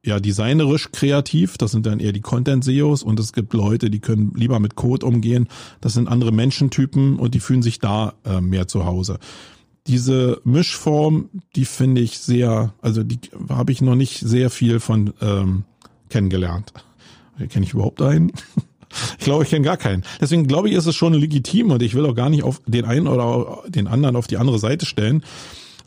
[0.05, 4.33] ja designerisch kreativ, das sind dann eher die Content-SEOs und es gibt Leute, die können
[4.35, 5.47] lieber mit Code umgehen,
[5.81, 9.21] das sind andere Menschentypen und die fühlen sich da äh, mehr zu Hause.
[9.87, 15.15] Diese Mischform, die finde ich sehr, also die habe ich noch nicht sehr viel von
[15.21, 15.63] ähm,
[16.09, 16.73] kennengelernt.
[17.49, 18.33] Kenne ich überhaupt einen?
[19.19, 20.05] Ich glaube, ich kenne gar keinen.
[20.21, 22.85] Deswegen glaube ich, ist es schon legitim und ich will auch gar nicht auf den
[22.85, 25.23] einen oder den anderen auf die andere Seite stellen.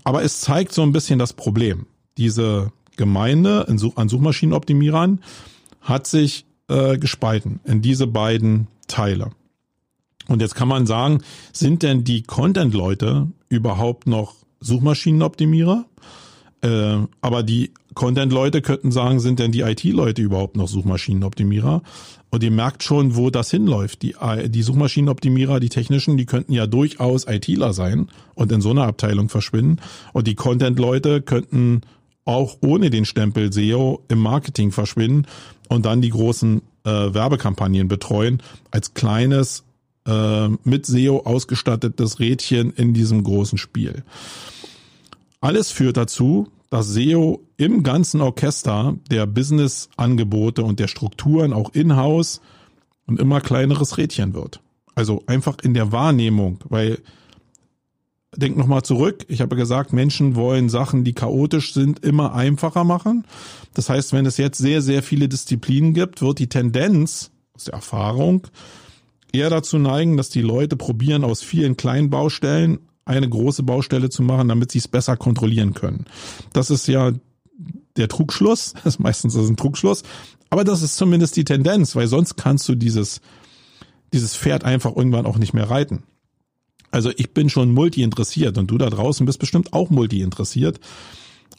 [0.04, 1.86] Aber es zeigt so ein bisschen das Problem.
[2.18, 5.22] Diese Gemeinde an Suchmaschinenoptimierern
[5.82, 9.32] hat sich äh, gespalten in diese beiden Teile.
[10.28, 15.86] Und jetzt kann man sagen, sind denn die Content-Leute überhaupt noch Suchmaschinenoptimierer?
[16.62, 21.82] Äh, aber die Content-Leute könnten sagen, sind denn die IT-Leute überhaupt noch Suchmaschinenoptimierer?
[22.29, 24.01] Und ihr merkt schon, wo das hinläuft.
[24.01, 24.15] Die,
[24.47, 29.29] die Suchmaschinenoptimierer, die technischen, die könnten ja durchaus ITler sein und in so einer Abteilung
[29.29, 29.77] verschwinden.
[30.13, 31.82] Und die Content-Leute könnten
[32.25, 35.27] auch ohne den Stempel SEO im Marketing verschwinden
[35.69, 39.63] und dann die großen äh, Werbekampagnen betreuen als kleines
[40.08, 44.03] äh, mit SEO ausgestattetes Rädchen in diesem großen Spiel.
[45.41, 52.42] Alles führt dazu, dass SEO im ganzen Orchester der Business-Angebote und der Strukturen auch in-house
[53.06, 54.60] ein immer kleineres Rädchen wird.
[54.96, 56.98] Also einfach in der Wahrnehmung, weil
[58.36, 59.24] denk nochmal zurück.
[59.28, 63.26] Ich habe gesagt, Menschen wollen Sachen, die chaotisch sind, immer einfacher machen.
[63.76, 67.76] Das heißt, wenn es jetzt sehr, sehr viele Disziplinen gibt, wird die Tendenz aus der
[67.76, 68.48] Erfahrung
[69.32, 74.24] eher dazu neigen, dass die Leute probieren, aus vielen kleinen Baustellen eine große Baustelle zu
[74.24, 76.06] machen, damit sie es besser kontrollieren können.
[76.54, 77.12] Das ist ja
[77.98, 78.74] der Trugschluss.
[78.84, 80.04] Das ist meistens ist ein Trugschluss.
[80.50, 83.22] Aber das ist zumindest die Tendenz, weil sonst kannst du dieses,
[84.13, 86.04] dieses Pferd einfach irgendwann auch nicht mehr reiten.
[86.92, 90.80] Also ich bin schon multi interessiert und du da draußen bist bestimmt auch multi interessiert.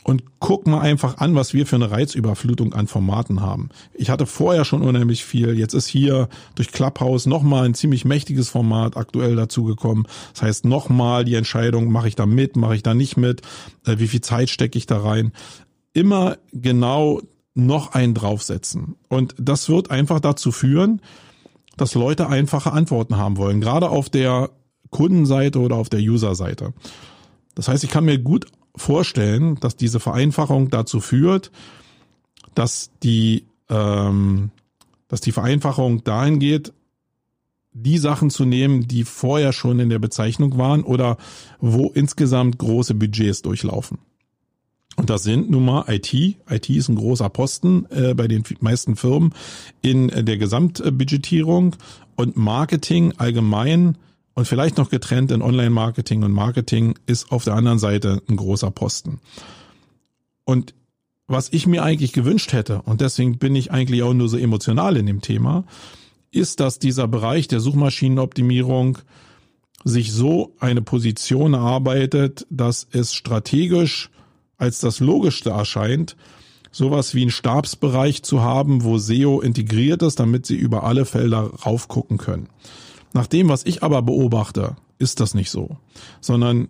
[0.04, 3.70] Und guck mal einfach an, was wir für eine Reizüberflutung an Formaten haben.
[3.94, 5.58] Ich hatte vorher schon unheimlich viel.
[5.58, 10.06] Jetzt ist hier durch Clubhouse nochmal ein ziemlich mächtiges Format aktuell dazugekommen.
[10.34, 13.40] Das heißt nochmal die Entscheidung, mache ich da mit, mache ich da nicht mit,
[13.86, 15.32] äh, wie viel Zeit stecke ich da rein.
[15.94, 17.22] Immer genau
[17.54, 18.96] noch einen draufsetzen.
[19.08, 21.00] Und das wird einfach dazu führen,
[21.78, 23.62] dass Leute einfache Antworten haben wollen.
[23.62, 24.50] Gerade auf der
[24.90, 26.74] Kundenseite oder auf der Userseite.
[27.54, 31.50] Das heißt, ich kann mir gut vorstellen, dass diese Vereinfachung dazu führt,
[32.54, 34.50] dass die, ähm,
[35.08, 36.72] dass die Vereinfachung dahin geht,
[37.72, 41.16] die Sachen zu nehmen, die vorher schon in der Bezeichnung waren oder
[41.60, 43.98] wo insgesamt große Budgets durchlaufen.
[44.96, 46.14] Und das sind nun mal IT.
[46.14, 49.34] IT ist ein großer Posten äh, bei den meisten Firmen
[49.82, 51.74] in der Gesamtbudgetierung
[52.14, 53.98] und Marketing allgemein
[54.34, 58.70] und vielleicht noch getrennt in Online-Marketing und Marketing ist auf der anderen Seite ein großer
[58.70, 59.20] Posten.
[60.44, 60.74] Und
[61.26, 64.96] was ich mir eigentlich gewünscht hätte, und deswegen bin ich eigentlich auch nur so emotional
[64.96, 65.64] in dem Thema,
[66.30, 68.98] ist, dass dieser Bereich der Suchmaschinenoptimierung
[69.84, 74.10] sich so eine Position erarbeitet, dass es strategisch
[74.56, 76.16] als das Logischste erscheint,
[76.72, 81.50] sowas wie einen Stabsbereich zu haben, wo SEO integriert ist, damit sie über alle Felder
[81.64, 82.48] raufgucken können.
[83.14, 85.78] Nach dem, was ich aber beobachte, ist das nicht so,
[86.20, 86.68] sondern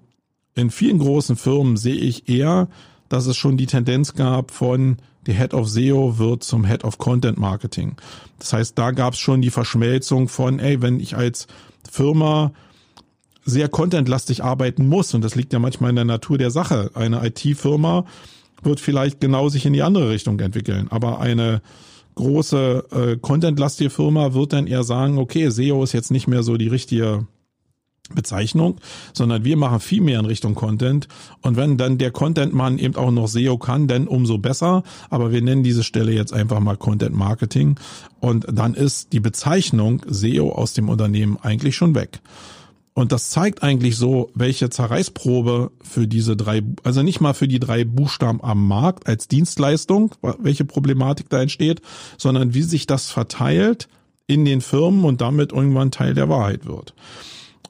[0.55, 2.69] in vielen großen Firmen sehe ich eher,
[3.09, 6.99] dass es schon die Tendenz gab von der Head of SEO wird zum Head of
[6.99, 7.97] Content Marketing.
[8.39, 11.47] Das heißt, da gab es schon die Verschmelzung von, ey, wenn ich als
[11.91, 12.53] Firma
[13.47, 17.27] sehr contentlastig arbeiten muss, und das liegt ja manchmal in der Natur der Sache, eine
[17.27, 18.05] IT-Firma
[18.63, 21.63] wird vielleicht genau sich in die andere Richtung entwickeln, aber eine
[22.15, 26.57] große äh, Content-lastige Firma wird dann eher sagen, okay, SEO ist jetzt nicht mehr so
[26.57, 27.27] die richtige
[28.13, 28.77] Bezeichnung,
[29.15, 31.09] sondern wir machen viel mehr in Richtung Content.
[31.41, 34.83] Und wenn dann der Content-Mann eben auch noch SEO kann, dann umso besser.
[35.09, 37.77] Aber wir nennen diese Stelle jetzt einfach mal Content Marketing.
[38.21, 42.21] Und dann ist die Bezeichnung SEO aus dem Unternehmen eigentlich schon weg.
[42.95, 47.59] Und das zeigt eigentlich so, welche Zerreißprobe für diese drei, also nicht mal für die
[47.59, 51.83] drei Buchstaben am Markt als Dienstleistung, welche Problematik da entsteht,
[52.17, 53.89] sondern wie sich das verteilt
[54.29, 56.95] in den Firmen und damit irgendwann Teil der Wahrheit wird.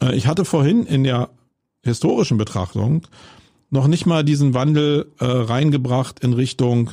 [0.02, 1.30] Äh, ich hatte vorhin in der
[1.82, 3.06] historischen Betrachtung
[3.70, 6.90] noch nicht mal diesen Wandel äh, reingebracht in Richtung,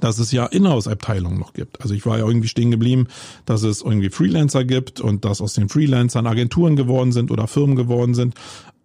[0.00, 1.80] dass es ja Inhouse-Abteilungen noch gibt.
[1.80, 3.08] Also ich war ja irgendwie stehen geblieben,
[3.46, 7.76] dass es irgendwie Freelancer gibt und dass aus den Freelancern Agenturen geworden sind oder Firmen
[7.76, 8.34] geworden sind.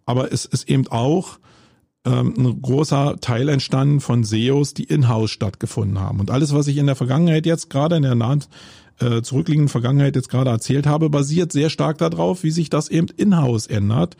[0.05, 1.39] Aber es ist eben auch
[2.05, 6.19] ähm, ein großer Teil entstanden von SEOs, die in-house stattgefunden haben.
[6.19, 8.43] Und alles, was ich in der Vergangenheit jetzt gerade in der nahen
[8.99, 13.07] äh, zurückliegenden Vergangenheit jetzt gerade erzählt habe, basiert sehr stark darauf, wie sich das eben
[13.17, 14.17] in-house ändert.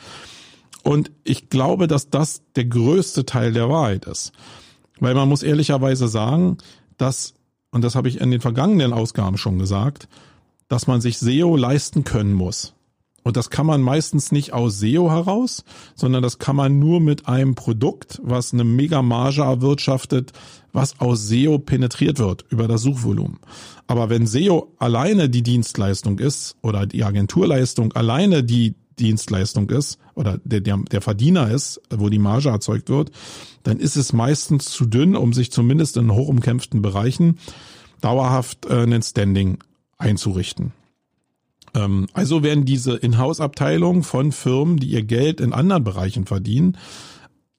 [0.84, 4.32] Und ich glaube, dass das der größte Teil der Wahrheit ist.
[5.00, 6.58] Weil man muss ehrlicherweise sagen,
[6.98, 7.34] dass,
[7.72, 10.08] und das habe ich in den vergangenen Ausgaben schon gesagt,
[10.68, 12.74] dass man sich SEO leisten können muss.
[13.24, 15.64] Und das kann man meistens nicht aus SEO heraus,
[15.96, 20.32] sondern das kann man nur mit einem Produkt, was eine Mega-Marge erwirtschaftet,
[20.72, 23.40] was aus SEO penetriert wird über das Suchvolumen.
[23.88, 30.40] Aber wenn SEO alleine die Dienstleistung ist oder die Agenturleistung alleine die Dienstleistung ist oder
[30.44, 33.12] der, der, der Verdiener ist, wo die Marge erzeugt wird,
[33.64, 37.38] dann ist es meistens zu dünn, um sich zumindest in hochumkämpften Bereichen
[38.02, 39.60] dauerhaft äh, einen Standing
[39.98, 40.74] einzurichten.
[41.74, 46.78] Ähm, also werden diese Inhouse-Abteilungen von Firmen, die ihr Geld in anderen Bereichen verdienen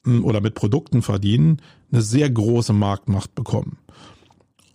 [0.06, 1.60] ähm, oder mit Produkten verdienen,
[1.92, 3.78] eine sehr große Marktmacht bekommen.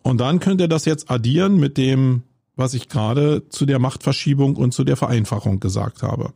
[0.04, 2.24] Und dann könnt ihr das jetzt addieren mit dem,
[2.56, 6.32] was ich gerade zu der Machtverschiebung und zu der Vereinfachung gesagt habe.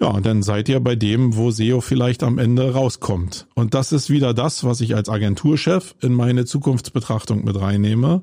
[0.00, 3.46] Ja, und dann seid ihr bei dem, wo SEO vielleicht am Ende rauskommt.
[3.54, 8.22] Und das ist wieder das, was ich als Agenturchef in meine Zukunftsbetrachtung mit reinnehme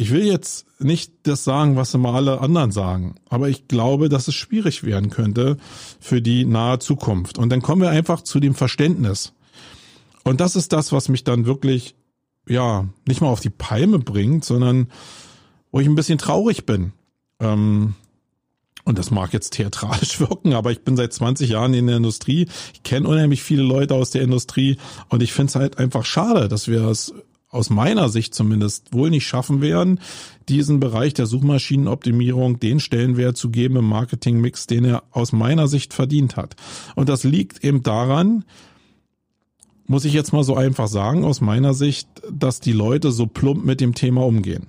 [0.00, 4.28] ich will jetzt nicht das sagen, was immer alle anderen sagen, aber ich glaube, dass
[4.28, 5.56] es schwierig werden könnte
[5.98, 7.36] für die nahe Zukunft.
[7.36, 9.32] Und dann kommen wir einfach zu dem Verständnis.
[10.22, 11.96] Und das ist das, was mich dann wirklich,
[12.48, 14.88] ja, nicht mal auf die Palme bringt, sondern
[15.70, 16.92] wo ich ein bisschen traurig bin.
[17.40, 17.94] Ähm,
[18.84, 22.48] und das mag jetzt theatralisch wirken, aber ich bin seit 20 Jahren in der Industrie.
[22.72, 24.78] Ich kenne unheimlich viele Leute aus der Industrie
[25.10, 27.12] und ich finde es halt einfach schade, dass wir es
[27.50, 30.00] aus meiner Sicht zumindest wohl nicht schaffen werden,
[30.48, 35.94] diesen Bereich der Suchmaschinenoptimierung den Stellenwert zu geben im Marketingmix, den er aus meiner Sicht
[35.94, 36.56] verdient hat.
[36.94, 38.44] Und das liegt eben daran,
[39.88, 43.64] muss ich jetzt mal so einfach sagen, aus meiner Sicht, dass die Leute so plump
[43.64, 44.68] mit dem Thema umgehen.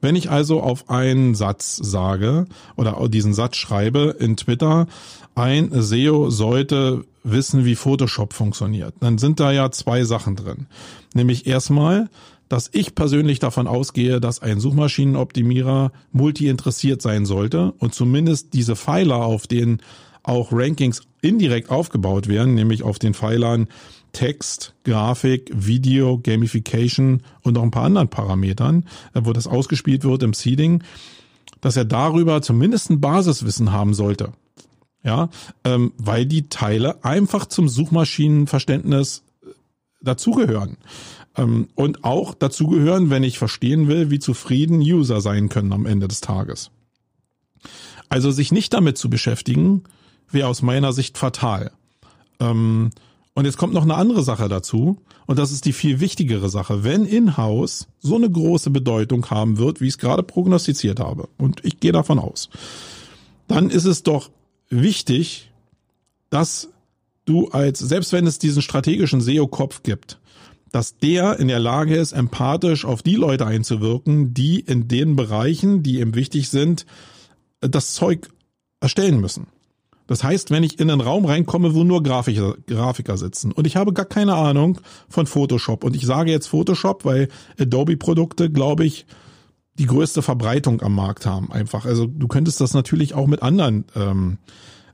[0.00, 4.86] Wenn ich also auf einen Satz sage oder diesen Satz schreibe in Twitter,
[5.34, 10.66] ein SEO sollte wissen, wie Photoshop funktioniert, dann sind da ja zwei Sachen drin.
[11.14, 12.08] Nämlich erstmal,
[12.48, 19.24] dass ich persönlich davon ausgehe, dass ein Suchmaschinenoptimierer multi-interessiert sein sollte und zumindest diese Pfeiler,
[19.24, 19.80] auf denen
[20.22, 23.68] auch Rankings indirekt aufgebaut werden, nämlich auf den Pfeilern
[24.16, 30.32] Text, Grafik, Video, Gamification und noch ein paar anderen Parametern, wo das ausgespielt wird im
[30.32, 30.82] Seeding,
[31.60, 34.32] dass er darüber zumindest ein Basiswissen haben sollte
[35.06, 35.30] ja,
[35.64, 39.50] ähm, weil die Teile einfach zum Suchmaschinenverständnis äh,
[40.02, 40.78] dazugehören.
[41.36, 46.08] Ähm, und auch dazugehören, wenn ich verstehen will, wie zufrieden User sein können am Ende
[46.08, 46.72] des Tages.
[48.08, 49.84] Also sich nicht damit zu beschäftigen,
[50.28, 51.70] wäre aus meiner Sicht fatal.
[52.40, 52.90] Ähm,
[53.36, 54.96] und jetzt kommt noch eine andere Sache dazu,
[55.26, 56.84] und das ist die viel wichtigere Sache.
[56.84, 61.62] Wenn In-house so eine große Bedeutung haben wird, wie ich es gerade prognostiziert habe, und
[61.62, 62.48] ich gehe davon aus,
[63.46, 64.30] dann ist es doch
[64.70, 65.52] wichtig,
[66.30, 66.70] dass
[67.26, 70.18] du als, selbst wenn es diesen strategischen SEO-Kopf gibt,
[70.72, 75.82] dass der in der Lage ist, empathisch auf die Leute einzuwirken, die in den Bereichen,
[75.82, 76.86] die ihm wichtig sind,
[77.60, 78.30] das Zeug
[78.80, 79.48] erstellen müssen.
[80.06, 83.76] Das heißt, wenn ich in einen Raum reinkomme, wo nur Grafiker, Grafiker sitzen und ich
[83.76, 87.28] habe gar keine Ahnung von Photoshop und ich sage jetzt Photoshop, weil
[87.58, 89.06] Adobe-Produkte, glaube ich,
[89.78, 91.52] die größte Verbreitung am Markt haben.
[91.52, 91.84] Einfach.
[91.84, 94.38] Also du könntest das natürlich auch mit anderen ähm,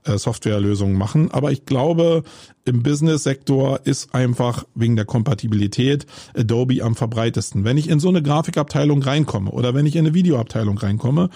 [0.04, 2.24] äh, Softwarelösungen machen, aber ich glaube,
[2.64, 7.64] im Business-Sektor ist einfach wegen der Kompatibilität Adobe am verbreitesten.
[7.64, 11.30] Wenn ich in so eine Grafikabteilung reinkomme oder wenn ich in eine Videoabteilung reinkomme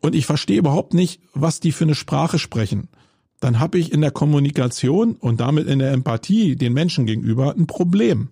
[0.00, 2.88] und ich verstehe überhaupt nicht, was die für eine Sprache sprechen,
[3.40, 7.66] dann habe ich in der Kommunikation und damit in der Empathie den Menschen gegenüber ein
[7.66, 8.28] Problem.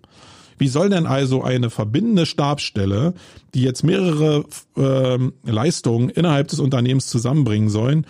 [0.58, 3.14] Wie soll denn also eine verbindende Stabsstelle,
[3.54, 4.44] die jetzt mehrere
[4.76, 5.18] äh,
[5.50, 8.06] Leistungen innerhalb des Unternehmens zusammenbringen sollen,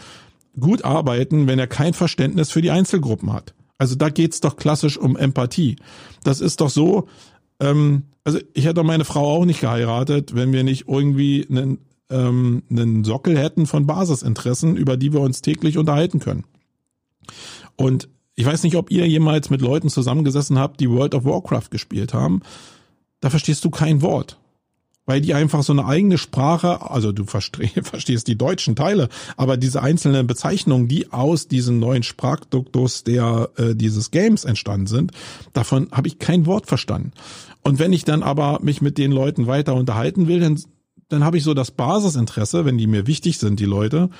[0.59, 3.55] gut arbeiten, wenn er kein Verständnis für die Einzelgruppen hat.
[3.79, 5.77] Also da geht's doch klassisch um Empathie.
[6.23, 7.09] Das ist doch so,
[7.61, 11.79] ähm, also ich hätte meine Frau auch nicht geheiratet, wenn wir nicht irgendwie einen,
[12.11, 16.45] ähm, einen Sockel hätten von Basisinteressen, über die wir uns täglich unterhalten können.
[17.77, 21.71] Und ich weiß nicht, ob ihr jemals mit Leuten zusammengesessen habt, die World of Warcraft
[21.71, 22.43] gespielt haben.
[23.21, 24.39] Da verstehst du kein Wort
[25.07, 29.83] weil die einfach so eine eigene Sprache, also du verstehst die deutschen Teile, aber diese
[29.83, 35.13] einzelnen Bezeichnungen, die aus diesen neuen Sprachduktus der äh, dieses Games entstanden sind,
[35.53, 37.13] davon habe ich kein Wort verstanden.
[37.63, 40.61] Und wenn ich dann aber mich mit den Leuten weiter unterhalten will, dann,
[41.09, 44.11] dann habe ich so das Basisinteresse, wenn die mir wichtig sind, die Leute,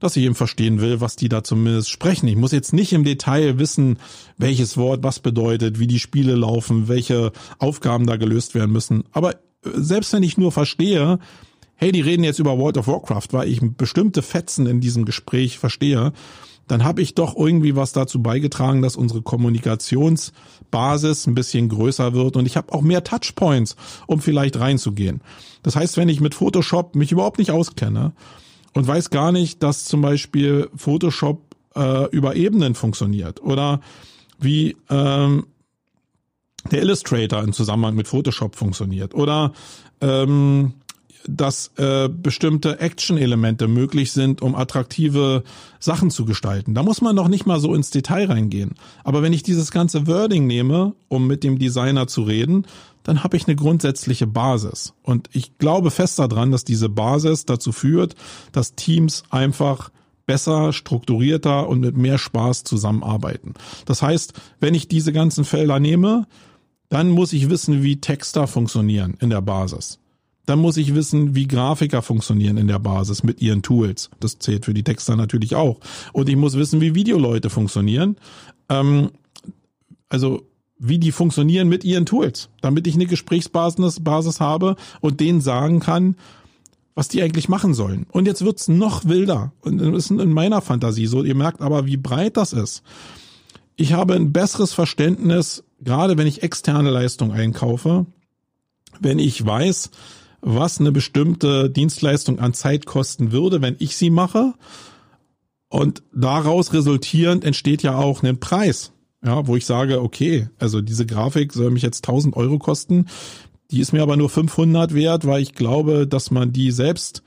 [0.00, 2.28] dass ich eben verstehen will, was die da zumindest sprechen.
[2.28, 3.98] Ich muss jetzt nicht im Detail wissen,
[4.36, 9.04] welches Wort was bedeutet, wie die Spiele laufen, welche Aufgaben da gelöst werden müssen.
[9.12, 11.18] Aber selbst wenn ich nur verstehe,
[11.76, 15.58] hey, die reden jetzt über World of Warcraft, weil ich bestimmte Fetzen in diesem Gespräch
[15.58, 16.12] verstehe,
[16.66, 22.36] dann habe ich doch irgendwie was dazu beigetragen, dass unsere Kommunikationsbasis ein bisschen größer wird
[22.36, 23.76] und ich habe auch mehr Touchpoints,
[24.06, 25.20] um vielleicht reinzugehen.
[25.62, 28.14] Das heißt, wenn ich mit Photoshop mich überhaupt nicht auskenne
[28.74, 33.80] und weiß gar nicht, dass zum Beispiel Photoshop äh, über Ebenen funktioniert oder
[34.38, 35.46] wie ähm,
[36.70, 39.52] der Illustrator im Zusammenhang mit Photoshop funktioniert oder
[40.00, 40.74] ähm,
[41.26, 45.42] dass äh, bestimmte Action-Elemente möglich sind, um attraktive
[45.78, 46.74] Sachen zu gestalten.
[46.74, 48.74] Da muss man noch nicht mal so ins Detail reingehen.
[49.04, 52.66] Aber wenn ich dieses ganze Wording nehme, um mit dem Designer zu reden,
[53.04, 54.94] dann habe ich eine grundsätzliche Basis.
[55.02, 58.16] Und ich glaube fest daran, dass diese Basis dazu führt,
[58.50, 59.90] dass Teams einfach
[60.26, 63.54] besser, strukturierter und mit mehr Spaß zusammenarbeiten.
[63.84, 66.26] Das heißt, wenn ich diese ganzen Felder nehme,
[66.88, 69.98] dann muss ich wissen, wie Texter funktionieren in der Basis.
[70.46, 74.10] Dann muss ich wissen, wie Grafiker funktionieren in der Basis mit ihren Tools.
[74.20, 75.80] Das zählt für die Texter natürlich auch.
[76.12, 78.16] Und ich muss wissen, wie Videoleute funktionieren.
[78.68, 79.10] Ähm,
[80.08, 80.46] also
[80.78, 85.80] wie die funktionieren mit ihren Tools, damit ich eine Gesprächsbasis Basis habe und denen sagen
[85.80, 86.16] kann,
[86.94, 88.06] was die eigentlich machen sollen.
[88.10, 89.52] Und jetzt wird's noch wilder.
[89.60, 91.24] Und das ist in meiner Fantasie so.
[91.24, 92.82] Ihr merkt aber, wie breit das ist.
[93.76, 98.06] Ich habe ein besseres Verständnis gerade wenn ich externe Leistung einkaufe,
[99.00, 99.90] wenn ich weiß,
[100.40, 104.54] was eine bestimmte Dienstleistung an Zeit kosten würde, wenn ich sie mache.
[105.68, 108.92] Und daraus resultierend entsteht ja auch ein Preis,
[109.24, 113.06] ja, wo ich sage, okay, also diese Grafik soll mich jetzt 1000 Euro kosten.
[113.70, 117.22] Die ist mir aber nur 500 wert, weil ich glaube, dass man die selbst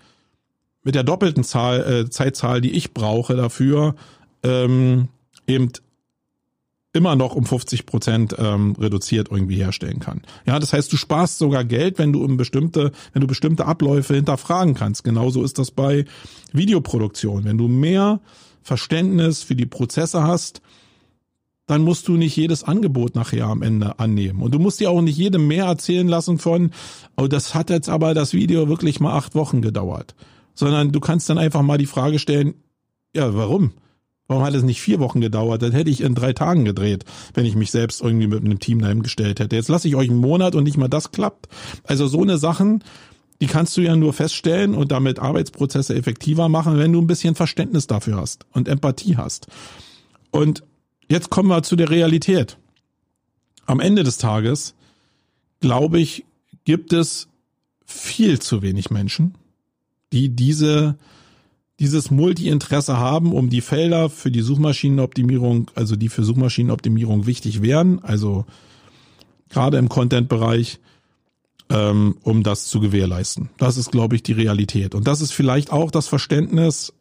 [0.83, 3.95] mit der doppelten Zahl, äh, Zeitzahl, die ich brauche dafür,
[4.43, 5.09] ähm,
[5.47, 5.71] eben
[6.93, 10.21] immer noch um 50 Prozent ähm, reduziert irgendwie herstellen kann.
[10.45, 14.15] Ja, das heißt, du sparst sogar Geld, wenn du um bestimmte, wenn du bestimmte Abläufe
[14.15, 15.03] hinterfragen kannst.
[15.03, 16.05] Genauso ist das bei
[16.53, 17.43] Videoproduktion.
[17.43, 18.21] Wenn du mehr
[18.61, 20.61] Verständnis für die Prozesse hast,
[21.67, 24.41] dann musst du nicht jedes Angebot nachher am Ende annehmen.
[24.41, 26.71] Und du musst dir auch nicht jedem mehr erzählen lassen von,
[27.17, 30.15] oh, das hat jetzt aber das Video wirklich mal acht Wochen gedauert.
[30.55, 32.55] Sondern du kannst dann einfach mal die Frage stellen,
[33.13, 33.73] ja, warum?
[34.27, 35.61] Warum hat es nicht vier Wochen gedauert?
[35.61, 38.81] Dann hätte ich in drei Tagen gedreht, wenn ich mich selbst irgendwie mit einem Team
[38.81, 39.55] dahin gestellt hätte.
[39.55, 41.47] Jetzt lasse ich euch einen Monat und nicht mal das klappt.
[41.83, 42.83] Also so eine Sachen,
[43.39, 47.35] die kannst du ja nur feststellen und damit Arbeitsprozesse effektiver machen, wenn du ein bisschen
[47.35, 49.47] Verständnis dafür hast und Empathie hast.
[50.31, 50.63] Und
[51.09, 52.57] jetzt kommen wir zu der Realität.
[53.65, 54.75] Am Ende des Tages,
[55.59, 56.25] glaube ich,
[56.63, 57.27] gibt es
[57.85, 59.35] viel zu wenig Menschen,
[60.11, 60.97] die diese
[61.79, 68.03] dieses Multi-Interesse haben, um die Felder für die Suchmaschinenoptimierung, also die für Suchmaschinenoptimierung wichtig wären,
[68.03, 68.45] also
[69.49, 70.79] gerade im Content-Bereich,
[71.69, 73.49] ähm, um das zu gewährleisten.
[73.57, 74.95] Das ist, glaube ich, die Realität.
[74.95, 76.93] Und das ist vielleicht auch das Verständnis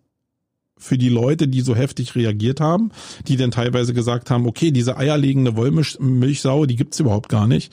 [0.79, 2.91] für die Leute, die so heftig reagiert haben,
[3.27, 7.73] die dann teilweise gesagt haben, okay, diese eierlegende Wollmilchsau, die gibt's überhaupt gar nicht.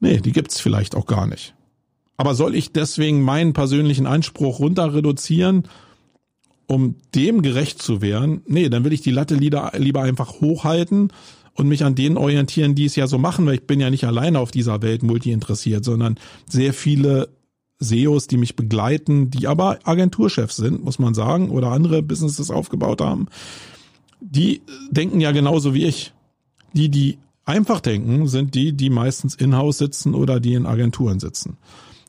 [0.00, 1.54] Nee, die gibt's vielleicht auch gar nicht.
[2.16, 5.68] Aber soll ich deswegen meinen persönlichen Anspruch runter reduzieren
[6.68, 11.10] um dem gerecht zu werden, nee, dann will ich die Latte lieber, einfach hochhalten
[11.54, 14.04] und mich an denen orientieren, die es ja so machen, weil ich bin ja nicht
[14.04, 17.30] alleine auf dieser Welt multi interessiert, sondern sehr viele
[17.80, 23.00] SEOs, die mich begleiten, die aber Agenturchefs sind, muss man sagen, oder andere Businesses aufgebaut
[23.00, 23.28] haben,
[24.20, 26.12] die denken ja genauso wie ich.
[26.74, 31.56] Die, die einfach denken, sind die, die meistens in-house sitzen oder die in Agenturen sitzen.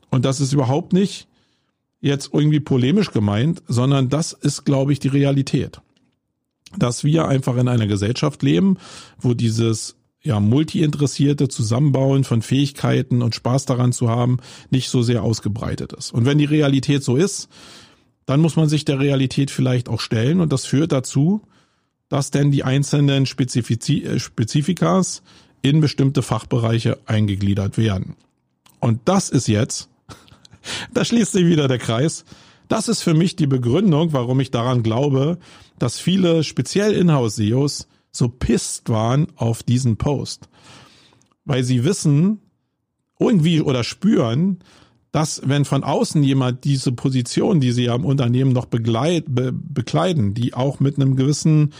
[0.09, 1.27] Und das ist überhaupt nicht
[2.01, 5.81] jetzt irgendwie polemisch gemeint, sondern das ist, glaube ich, die Realität.
[6.77, 8.77] Dass wir einfach in einer Gesellschaft leben,
[9.19, 14.37] wo dieses ja, multi-interessierte Zusammenbauen von Fähigkeiten und Spaß daran zu haben,
[14.69, 16.13] nicht so sehr ausgebreitet ist.
[16.13, 17.47] Und wenn die Realität so ist,
[18.25, 21.41] dann muss man sich der Realität vielleicht auch stellen und das führt dazu,
[22.09, 25.21] dass denn die einzelnen Spezifizi äh, Spezifikas
[25.61, 28.15] in bestimmte Fachbereiche eingegliedert werden.
[28.79, 29.89] Und das ist jetzt,
[30.93, 32.25] da schließt sich wieder der Kreis,
[32.67, 35.39] das ist für mich die Begründung, warum ich daran glaube,
[35.79, 40.49] dass viele speziell Inhouse-SEOs so pisst waren auf diesen Post.
[41.45, 42.39] Weil sie wissen,
[43.19, 44.59] irgendwie oder spüren,
[45.11, 49.51] dass wenn von außen jemand diese Position, die sie ja im Unternehmen noch begleit, be,
[49.51, 51.73] bekleiden, die auch mit einem gewissen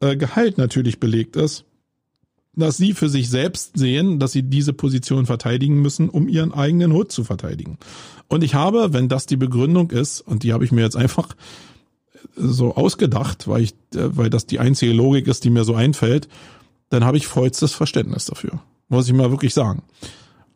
[0.00, 1.64] äh, Gehalt natürlich belegt ist,
[2.54, 6.92] dass sie für sich selbst sehen, dass sie diese Position verteidigen müssen, um ihren eigenen
[6.92, 7.78] Hut zu verteidigen.
[8.28, 11.34] Und ich habe, wenn das die Begründung ist, und die habe ich mir jetzt einfach
[12.38, 16.28] so ausgedacht, weil ich, äh, weil das die einzige Logik ist, die mir so einfällt,
[16.90, 18.60] dann habe ich vollstes Verständnis dafür.
[18.88, 19.82] Muss ich mal wirklich sagen.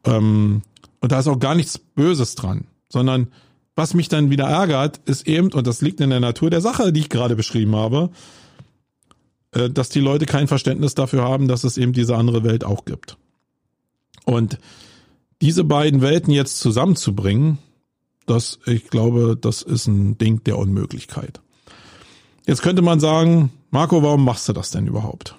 [0.04, 0.62] Ähm,
[1.00, 3.28] und da ist auch gar nichts Böses dran, sondern
[3.74, 6.92] was mich dann wieder ärgert, ist eben, und das liegt in der Natur der Sache,
[6.92, 8.10] die ich gerade beschrieben habe,
[9.52, 12.84] äh, dass die Leute kein Verständnis dafür haben, dass es eben diese andere Welt auch
[12.84, 13.16] gibt.
[14.24, 14.58] Und
[15.40, 17.58] diese beiden Welten jetzt zusammenzubringen,
[18.26, 21.40] das, ich glaube, das ist ein Ding der Unmöglichkeit.
[22.46, 25.36] Jetzt könnte man sagen, Marco, warum machst du das denn überhaupt?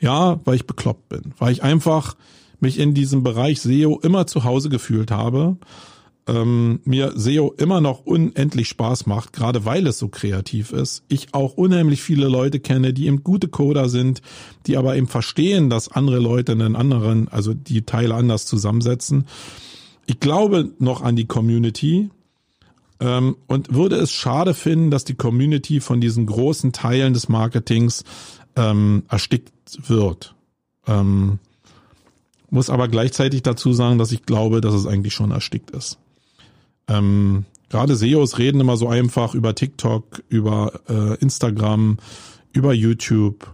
[0.00, 2.16] Ja, weil ich bekloppt bin, weil ich einfach
[2.60, 5.56] mich in diesem Bereich SEO immer zu Hause gefühlt habe
[6.26, 11.04] ähm, mir SEO immer noch unendlich Spaß macht, gerade weil es so kreativ ist.
[11.08, 14.22] Ich auch unheimlich viele Leute kenne, die eben gute Coder sind,
[14.66, 19.26] die aber eben verstehen, dass andere Leute einen anderen, also die Teile anders zusammensetzen.
[20.06, 22.10] Ich glaube noch an die Community
[23.00, 28.04] ähm, und würde es schade finden, dass die Community von diesen großen Teilen des Marketings
[28.56, 30.34] ähm, erstickt wird.
[30.86, 31.38] Ähm,
[32.50, 35.98] muss aber gleichzeitig dazu sagen, dass ich glaube, dass es eigentlich schon erstickt ist.
[36.88, 41.96] Ähm, Gerade SEOs reden immer so einfach über TikTok, über äh, Instagram,
[42.52, 43.52] über YouTube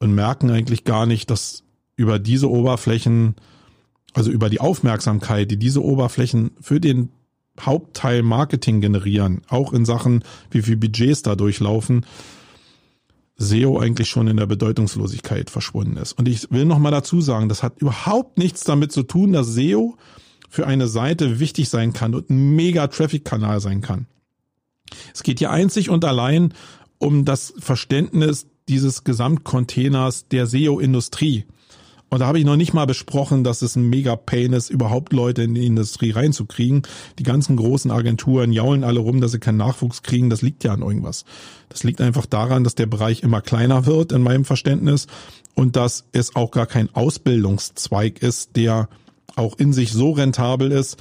[0.00, 1.62] und merken eigentlich gar nicht, dass
[1.94, 3.36] über diese Oberflächen,
[4.14, 7.10] also über die Aufmerksamkeit, die diese Oberflächen für den
[7.58, 12.06] Hauptteil Marketing generieren, auch in Sachen, wie viel Budgets da durchlaufen,
[13.36, 16.12] SEO eigentlich schon in der Bedeutungslosigkeit verschwunden ist.
[16.12, 19.54] Und ich will noch mal dazu sagen, das hat überhaupt nichts damit zu tun, dass
[19.54, 19.96] SEO
[20.48, 24.06] für eine Seite wichtig sein kann und ein mega Traffic-Kanal sein kann.
[25.14, 26.52] Es geht hier einzig und allein
[26.98, 31.46] um das Verständnis dieses Gesamtcontainers der SEO-Industrie.
[32.10, 35.12] Und da habe ich noch nicht mal besprochen, dass es ein mega Pain ist, überhaupt
[35.12, 36.82] Leute in die Industrie reinzukriegen.
[37.20, 40.28] Die ganzen großen Agenturen jaulen alle rum, dass sie keinen Nachwuchs kriegen.
[40.28, 41.24] Das liegt ja an irgendwas.
[41.68, 45.06] Das liegt einfach daran, dass der Bereich immer kleiner wird in meinem Verständnis
[45.54, 48.88] und dass es auch gar kein Ausbildungszweig ist, der
[49.36, 50.96] auch in sich so rentabel ist,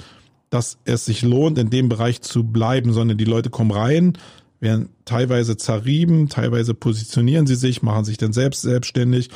[0.52, 4.18] dass es sich lohnt, in dem Bereich zu bleiben, sondern die Leute kommen rein,
[4.60, 9.30] werden teilweise zerrieben, teilweise positionieren sie sich, machen sich dann selbst selbstständig.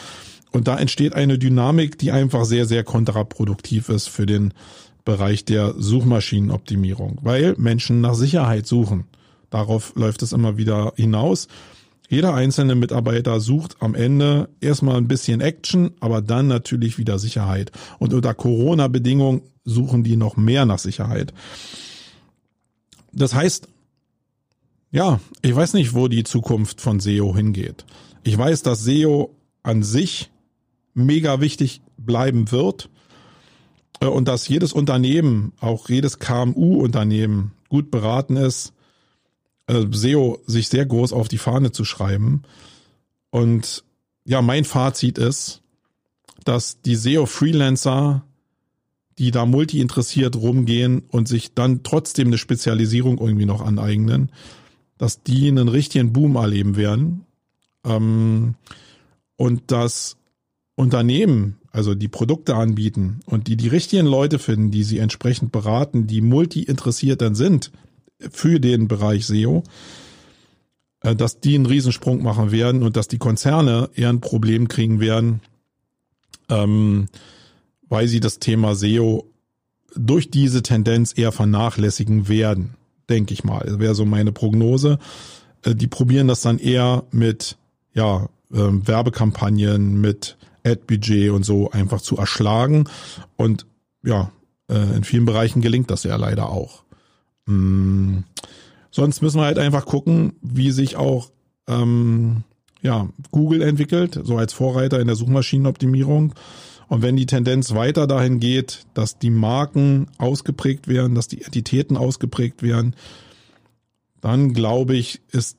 [0.54, 4.54] Und da entsteht eine Dynamik, die einfach sehr, sehr kontraproduktiv ist für den
[5.04, 9.06] Bereich der Suchmaschinenoptimierung, weil Menschen nach Sicherheit suchen.
[9.50, 11.48] Darauf läuft es immer wieder hinaus.
[12.08, 17.72] Jeder einzelne Mitarbeiter sucht am Ende erstmal ein bisschen Action, aber dann natürlich wieder Sicherheit.
[17.98, 21.34] Und unter Corona-Bedingungen suchen die noch mehr nach Sicherheit.
[23.12, 23.68] Das heißt,
[24.92, 27.86] ja, ich weiß nicht, wo die Zukunft von SEO hingeht.
[28.24, 30.30] Ich weiß, dass SEO an sich
[30.94, 32.90] mega wichtig bleiben wird
[34.00, 38.74] äh, und dass jedes Unternehmen, auch jedes KMU-Unternehmen gut beraten ist,
[39.68, 42.44] äh, SEO sich sehr groß auf die Fahne zu schreiben.
[43.30, 43.84] Und
[44.26, 45.62] ja, mein Fazit ist,
[46.46, 48.24] dass die SEO-Freelancer,
[49.18, 54.32] die da multi-interessiert rumgehen und sich dann trotzdem eine Spezialisierung irgendwie noch aneignen,
[54.98, 57.26] dass die einen richtigen Boom erleben werden.
[57.86, 58.56] Ähm,
[59.36, 60.18] und dass
[60.76, 66.08] Unternehmen, also die Produkte anbieten und die die richtigen Leute finden, die sie entsprechend beraten,
[66.08, 67.72] die multi-interessiert dann sind
[68.32, 69.64] für den Bereich SEO,
[71.02, 75.00] äh, dass die einen Riesensprung machen werden und dass die Konzerne eher ein Problem kriegen
[75.00, 75.42] werden,
[76.50, 77.08] ähm,
[77.88, 79.30] weil sie das Thema SEO
[79.96, 82.76] durch diese Tendenz eher vernachlässigen werden,
[83.10, 83.64] denke ich mal.
[83.66, 84.98] Das wäre so meine Prognose.
[85.64, 87.58] Äh, die probieren das dann eher mit
[87.94, 92.90] ja, ähm, Werbekampagnen, mit Ad-Budget und so einfach zu erschlagen.
[93.36, 93.66] Und
[94.04, 94.32] ja,
[94.70, 96.84] äh, in vielen Bereichen gelingt das ja leider auch.
[97.48, 98.24] Hm.
[98.92, 101.32] Sonst müssen wir halt einfach gucken, wie sich auch
[101.68, 102.44] ähm,
[102.82, 106.34] ja, Google entwickelt, so als Vorreiter in der Suchmaschinenoptimierung.
[106.90, 111.98] Und wenn die Tendenz weiter dahin geht, dass die Marken ausgeprägt werden, dass die Entitäten
[111.98, 112.96] ausgeprägt werden,
[114.22, 115.58] dann glaube ich, ist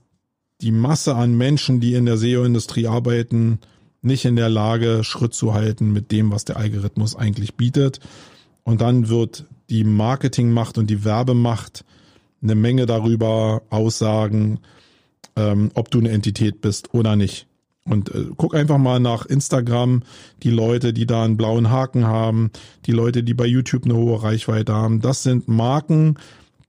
[0.60, 3.58] die Masse an Menschen, die in der SEO-Industrie arbeiten,
[4.04, 8.00] nicht in der Lage, Schritt zu halten mit dem, was der Algorithmus eigentlich bietet.
[8.62, 11.84] Und dann wird die Marketingmacht und die Werbemacht
[12.42, 14.60] eine Menge darüber aussagen,
[15.36, 17.46] ähm, ob du eine Entität bist oder nicht.
[17.86, 20.02] Und äh, guck einfach mal nach Instagram,
[20.42, 22.50] die Leute, die da einen blauen Haken haben,
[22.86, 25.00] die Leute, die bei YouTube eine hohe Reichweite haben.
[25.00, 26.16] Das sind Marken,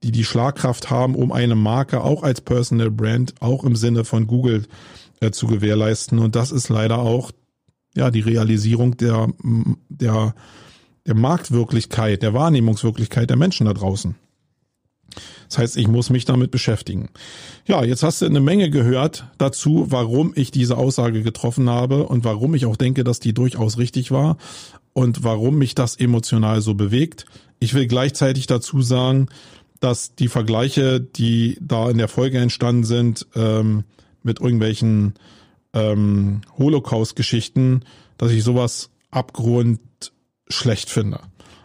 [0.02, 4.26] die die Schlagkraft haben, um eine Marke auch als Personal Brand, auch im Sinne von
[4.26, 4.64] Google
[5.20, 6.18] äh, zu gewährleisten.
[6.18, 7.32] Und das ist leider auch
[7.94, 9.28] ja die Realisierung der
[9.88, 10.34] der
[11.06, 14.16] der Marktwirklichkeit, der Wahrnehmungswirklichkeit der Menschen da draußen.
[15.48, 17.08] Das heißt, ich muss mich damit beschäftigen.
[17.66, 22.24] Ja, jetzt hast du eine Menge gehört dazu, warum ich diese Aussage getroffen habe und
[22.24, 24.36] warum ich auch denke, dass die durchaus richtig war
[24.92, 27.26] und warum mich das emotional so bewegt.
[27.60, 29.28] Ich will gleichzeitig dazu sagen,
[29.80, 33.84] dass die Vergleiche, die da in der Folge entstanden sind, ähm,
[34.26, 35.14] mit irgendwelchen
[35.72, 37.82] ähm, Holocaust-Geschichten,
[38.18, 39.80] dass ich sowas abgrund
[40.48, 41.20] schlecht finde.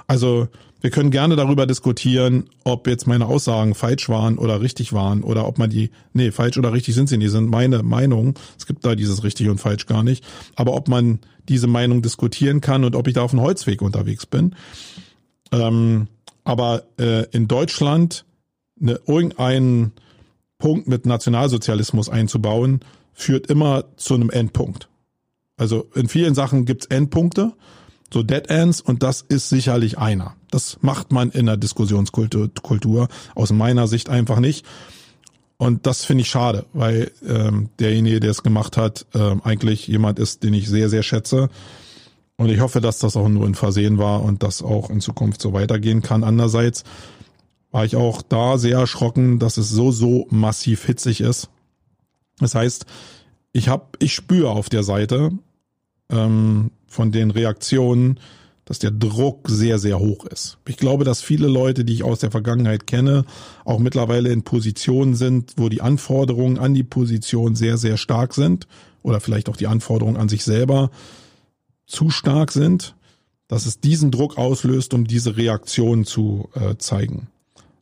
[0.07, 0.47] Also
[0.82, 5.47] wir können gerne darüber diskutieren, ob jetzt meine Aussagen falsch waren oder richtig waren oder
[5.47, 8.34] ob man die, nee, falsch oder richtig sind sie nicht, sind meine Meinung.
[8.57, 10.24] Es gibt da dieses richtig und falsch gar nicht.
[10.55, 14.26] Aber ob man diese Meinung diskutieren kann und ob ich da auf einem Holzweg unterwegs
[14.26, 14.55] bin.
[15.51, 16.07] Ähm,
[16.43, 18.26] aber äh, in Deutschland
[18.82, 19.91] eine, irgendeinen
[20.62, 22.80] Punkt mit Nationalsozialismus einzubauen,
[23.12, 24.88] führt immer zu einem Endpunkt.
[25.57, 27.53] Also in vielen Sachen gibt's Endpunkte
[28.14, 30.36] so Dead Ends und das ist sicherlich einer.
[30.49, 34.66] Das macht man in der Diskussionskultur aus meiner Sicht einfach nicht.
[35.57, 40.20] Und das finde ich schade, weil ähm, derjenige, der es gemacht hat, ähm, eigentlich jemand
[40.20, 41.49] ist, den ich sehr, sehr schätze.
[42.36, 45.41] Und ich hoffe, dass das auch nur ein Versehen war und das auch in Zukunft
[45.41, 46.24] so weitergehen kann.
[46.24, 46.84] Andererseits
[47.72, 51.50] war ich auch da sehr erschrocken, dass es so, so massiv hitzig ist.
[52.40, 52.86] Das heißt,
[53.54, 55.32] ich habe, ich spüre auf der Seite,
[56.10, 58.20] ähm, von den Reaktionen,
[58.66, 60.58] dass der Druck sehr, sehr hoch ist.
[60.68, 63.26] Ich glaube, dass viele Leute, die ich aus der Vergangenheit kenne,
[63.66, 68.68] auch mittlerweile in Positionen sind, wo die Anforderungen an die Position sehr, sehr stark sind
[69.02, 70.92] oder vielleicht auch die Anforderungen an sich selber
[71.86, 72.96] zu stark sind,
[73.48, 77.28] dass es diesen Druck auslöst, um diese Reaktion zu äh, zeigen.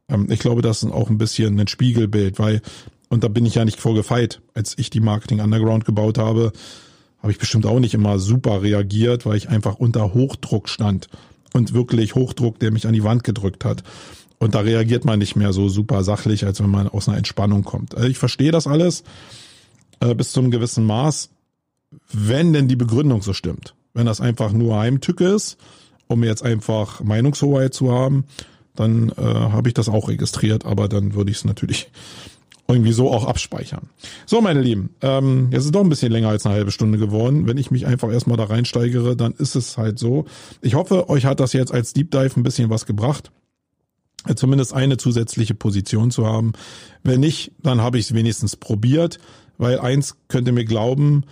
[0.09, 2.61] Ähm, ich glaube, das ist auch ein bisschen ein Spiegelbild, weil,
[3.09, 6.51] und da bin ich ja nicht vorgefeit, als ich die Marketing Underground gebaut habe,
[7.21, 11.09] habe ich bestimmt auch nicht immer super reagiert, weil ich einfach unter Hochdruck stand
[11.53, 13.83] und wirklich Hochdruck, der mich an die Wand gedrückt hat.
[14.37, 17.63] Und da reagiert man nicht mehr so super sachlich, als wenn man aus einer Entspannung
[17.63, 17.95] kommt.
[17.95, 19.03] Also ich verstehe das alles
[19.99, 21.29] äh, bis zu einem gewissen Maß,
[22.13, 23.75] wenn denn die Begründung so stimmt.
[23.93, 25.57] Wenn das einfach nur Heimtücke ist,
[26.07, 28.25] um jetzt einfach Meinungshoheit zu haben,
[28.75, 31.89] dann äh, habe ich das auch registriert, aber dann würde ich es natürlich
[32.69, 33.89] irgendwie so auch abspeichern.
[34.27, 37.47] So, meine Lieben, ähm, jetzt ist doch ein bisschen länger als eine halbe Stunde geworden.
[37.47, 40.25] Wenn ich mich einfach erstmal da reinsteigere, dann ist es halt so.
[40.61, 43.31] Ich hoffe, euch hat das jetzt als Deep Dive ein bisschen was gebracht.
[44.35, 46.53] Zumindest eine zusätzliche Position zu haben.
[47.03, 49.17] Wenn nicht, dann habe ich es wenigstens probiert,
[49.57, 51.23] weil eins könnt ihr mir glauben,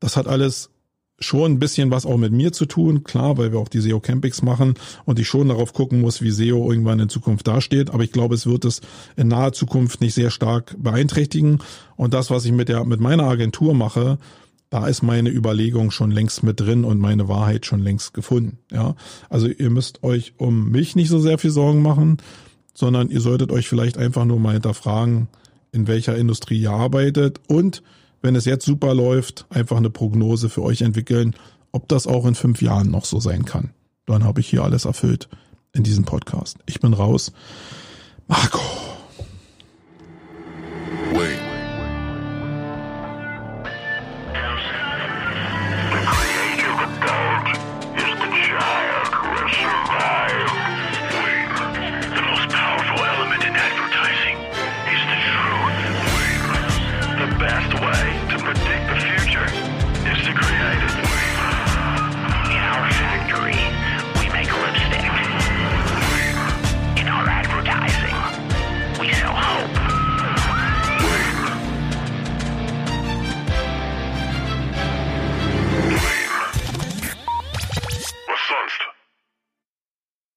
[0.00, 0.70] das hat alles
[1.18, 4.00] schon ein bisschen was auch mit mir zu tun, klar, weil wir auch die SEO
[4.00, 7.90] Campings machen und ich schon darauf gucken muss, wie SEO irgendwann in Zukunft dasteht.
[7.90, 8.82] Aber ich glaube, es wird es
[9.16, 11.58] in naher Zukunft nicht sehr stark beeinträchtigen.
[11.96, 14.18] Und das, was ich mit der, mit meiner Agentur mache,
[14.68, 18.58] da ist meine Überlegung schon längst mit drin und meine Wahrheit schon längst gefunden.
[18.70, 18.94] Ja,
[19.30, 22.18] also ihr müsst euch um mich nicht so sehr viel Sorgen machen,
[22.74, 25.28] sondern ihr solltet euch vielleicht einfach nur mal hinterfragen,
[25.72, 27.82] in welcher Industrie ihr arbeitet und
[28.22, 31.34] wenn es jetzt super läuft, einfach eine Prognose für euch entwickeln,
[31.72, 33.70] ob das auch in fünf Jahren noch so sein kann.
[34.06, 35.28] Dann habe ich hier alles erfüllt
[35.72, 36.58] in diesem Podcast.
[36.66, 37.32] Ich bin raus.
[38.28, 38.60] Marco.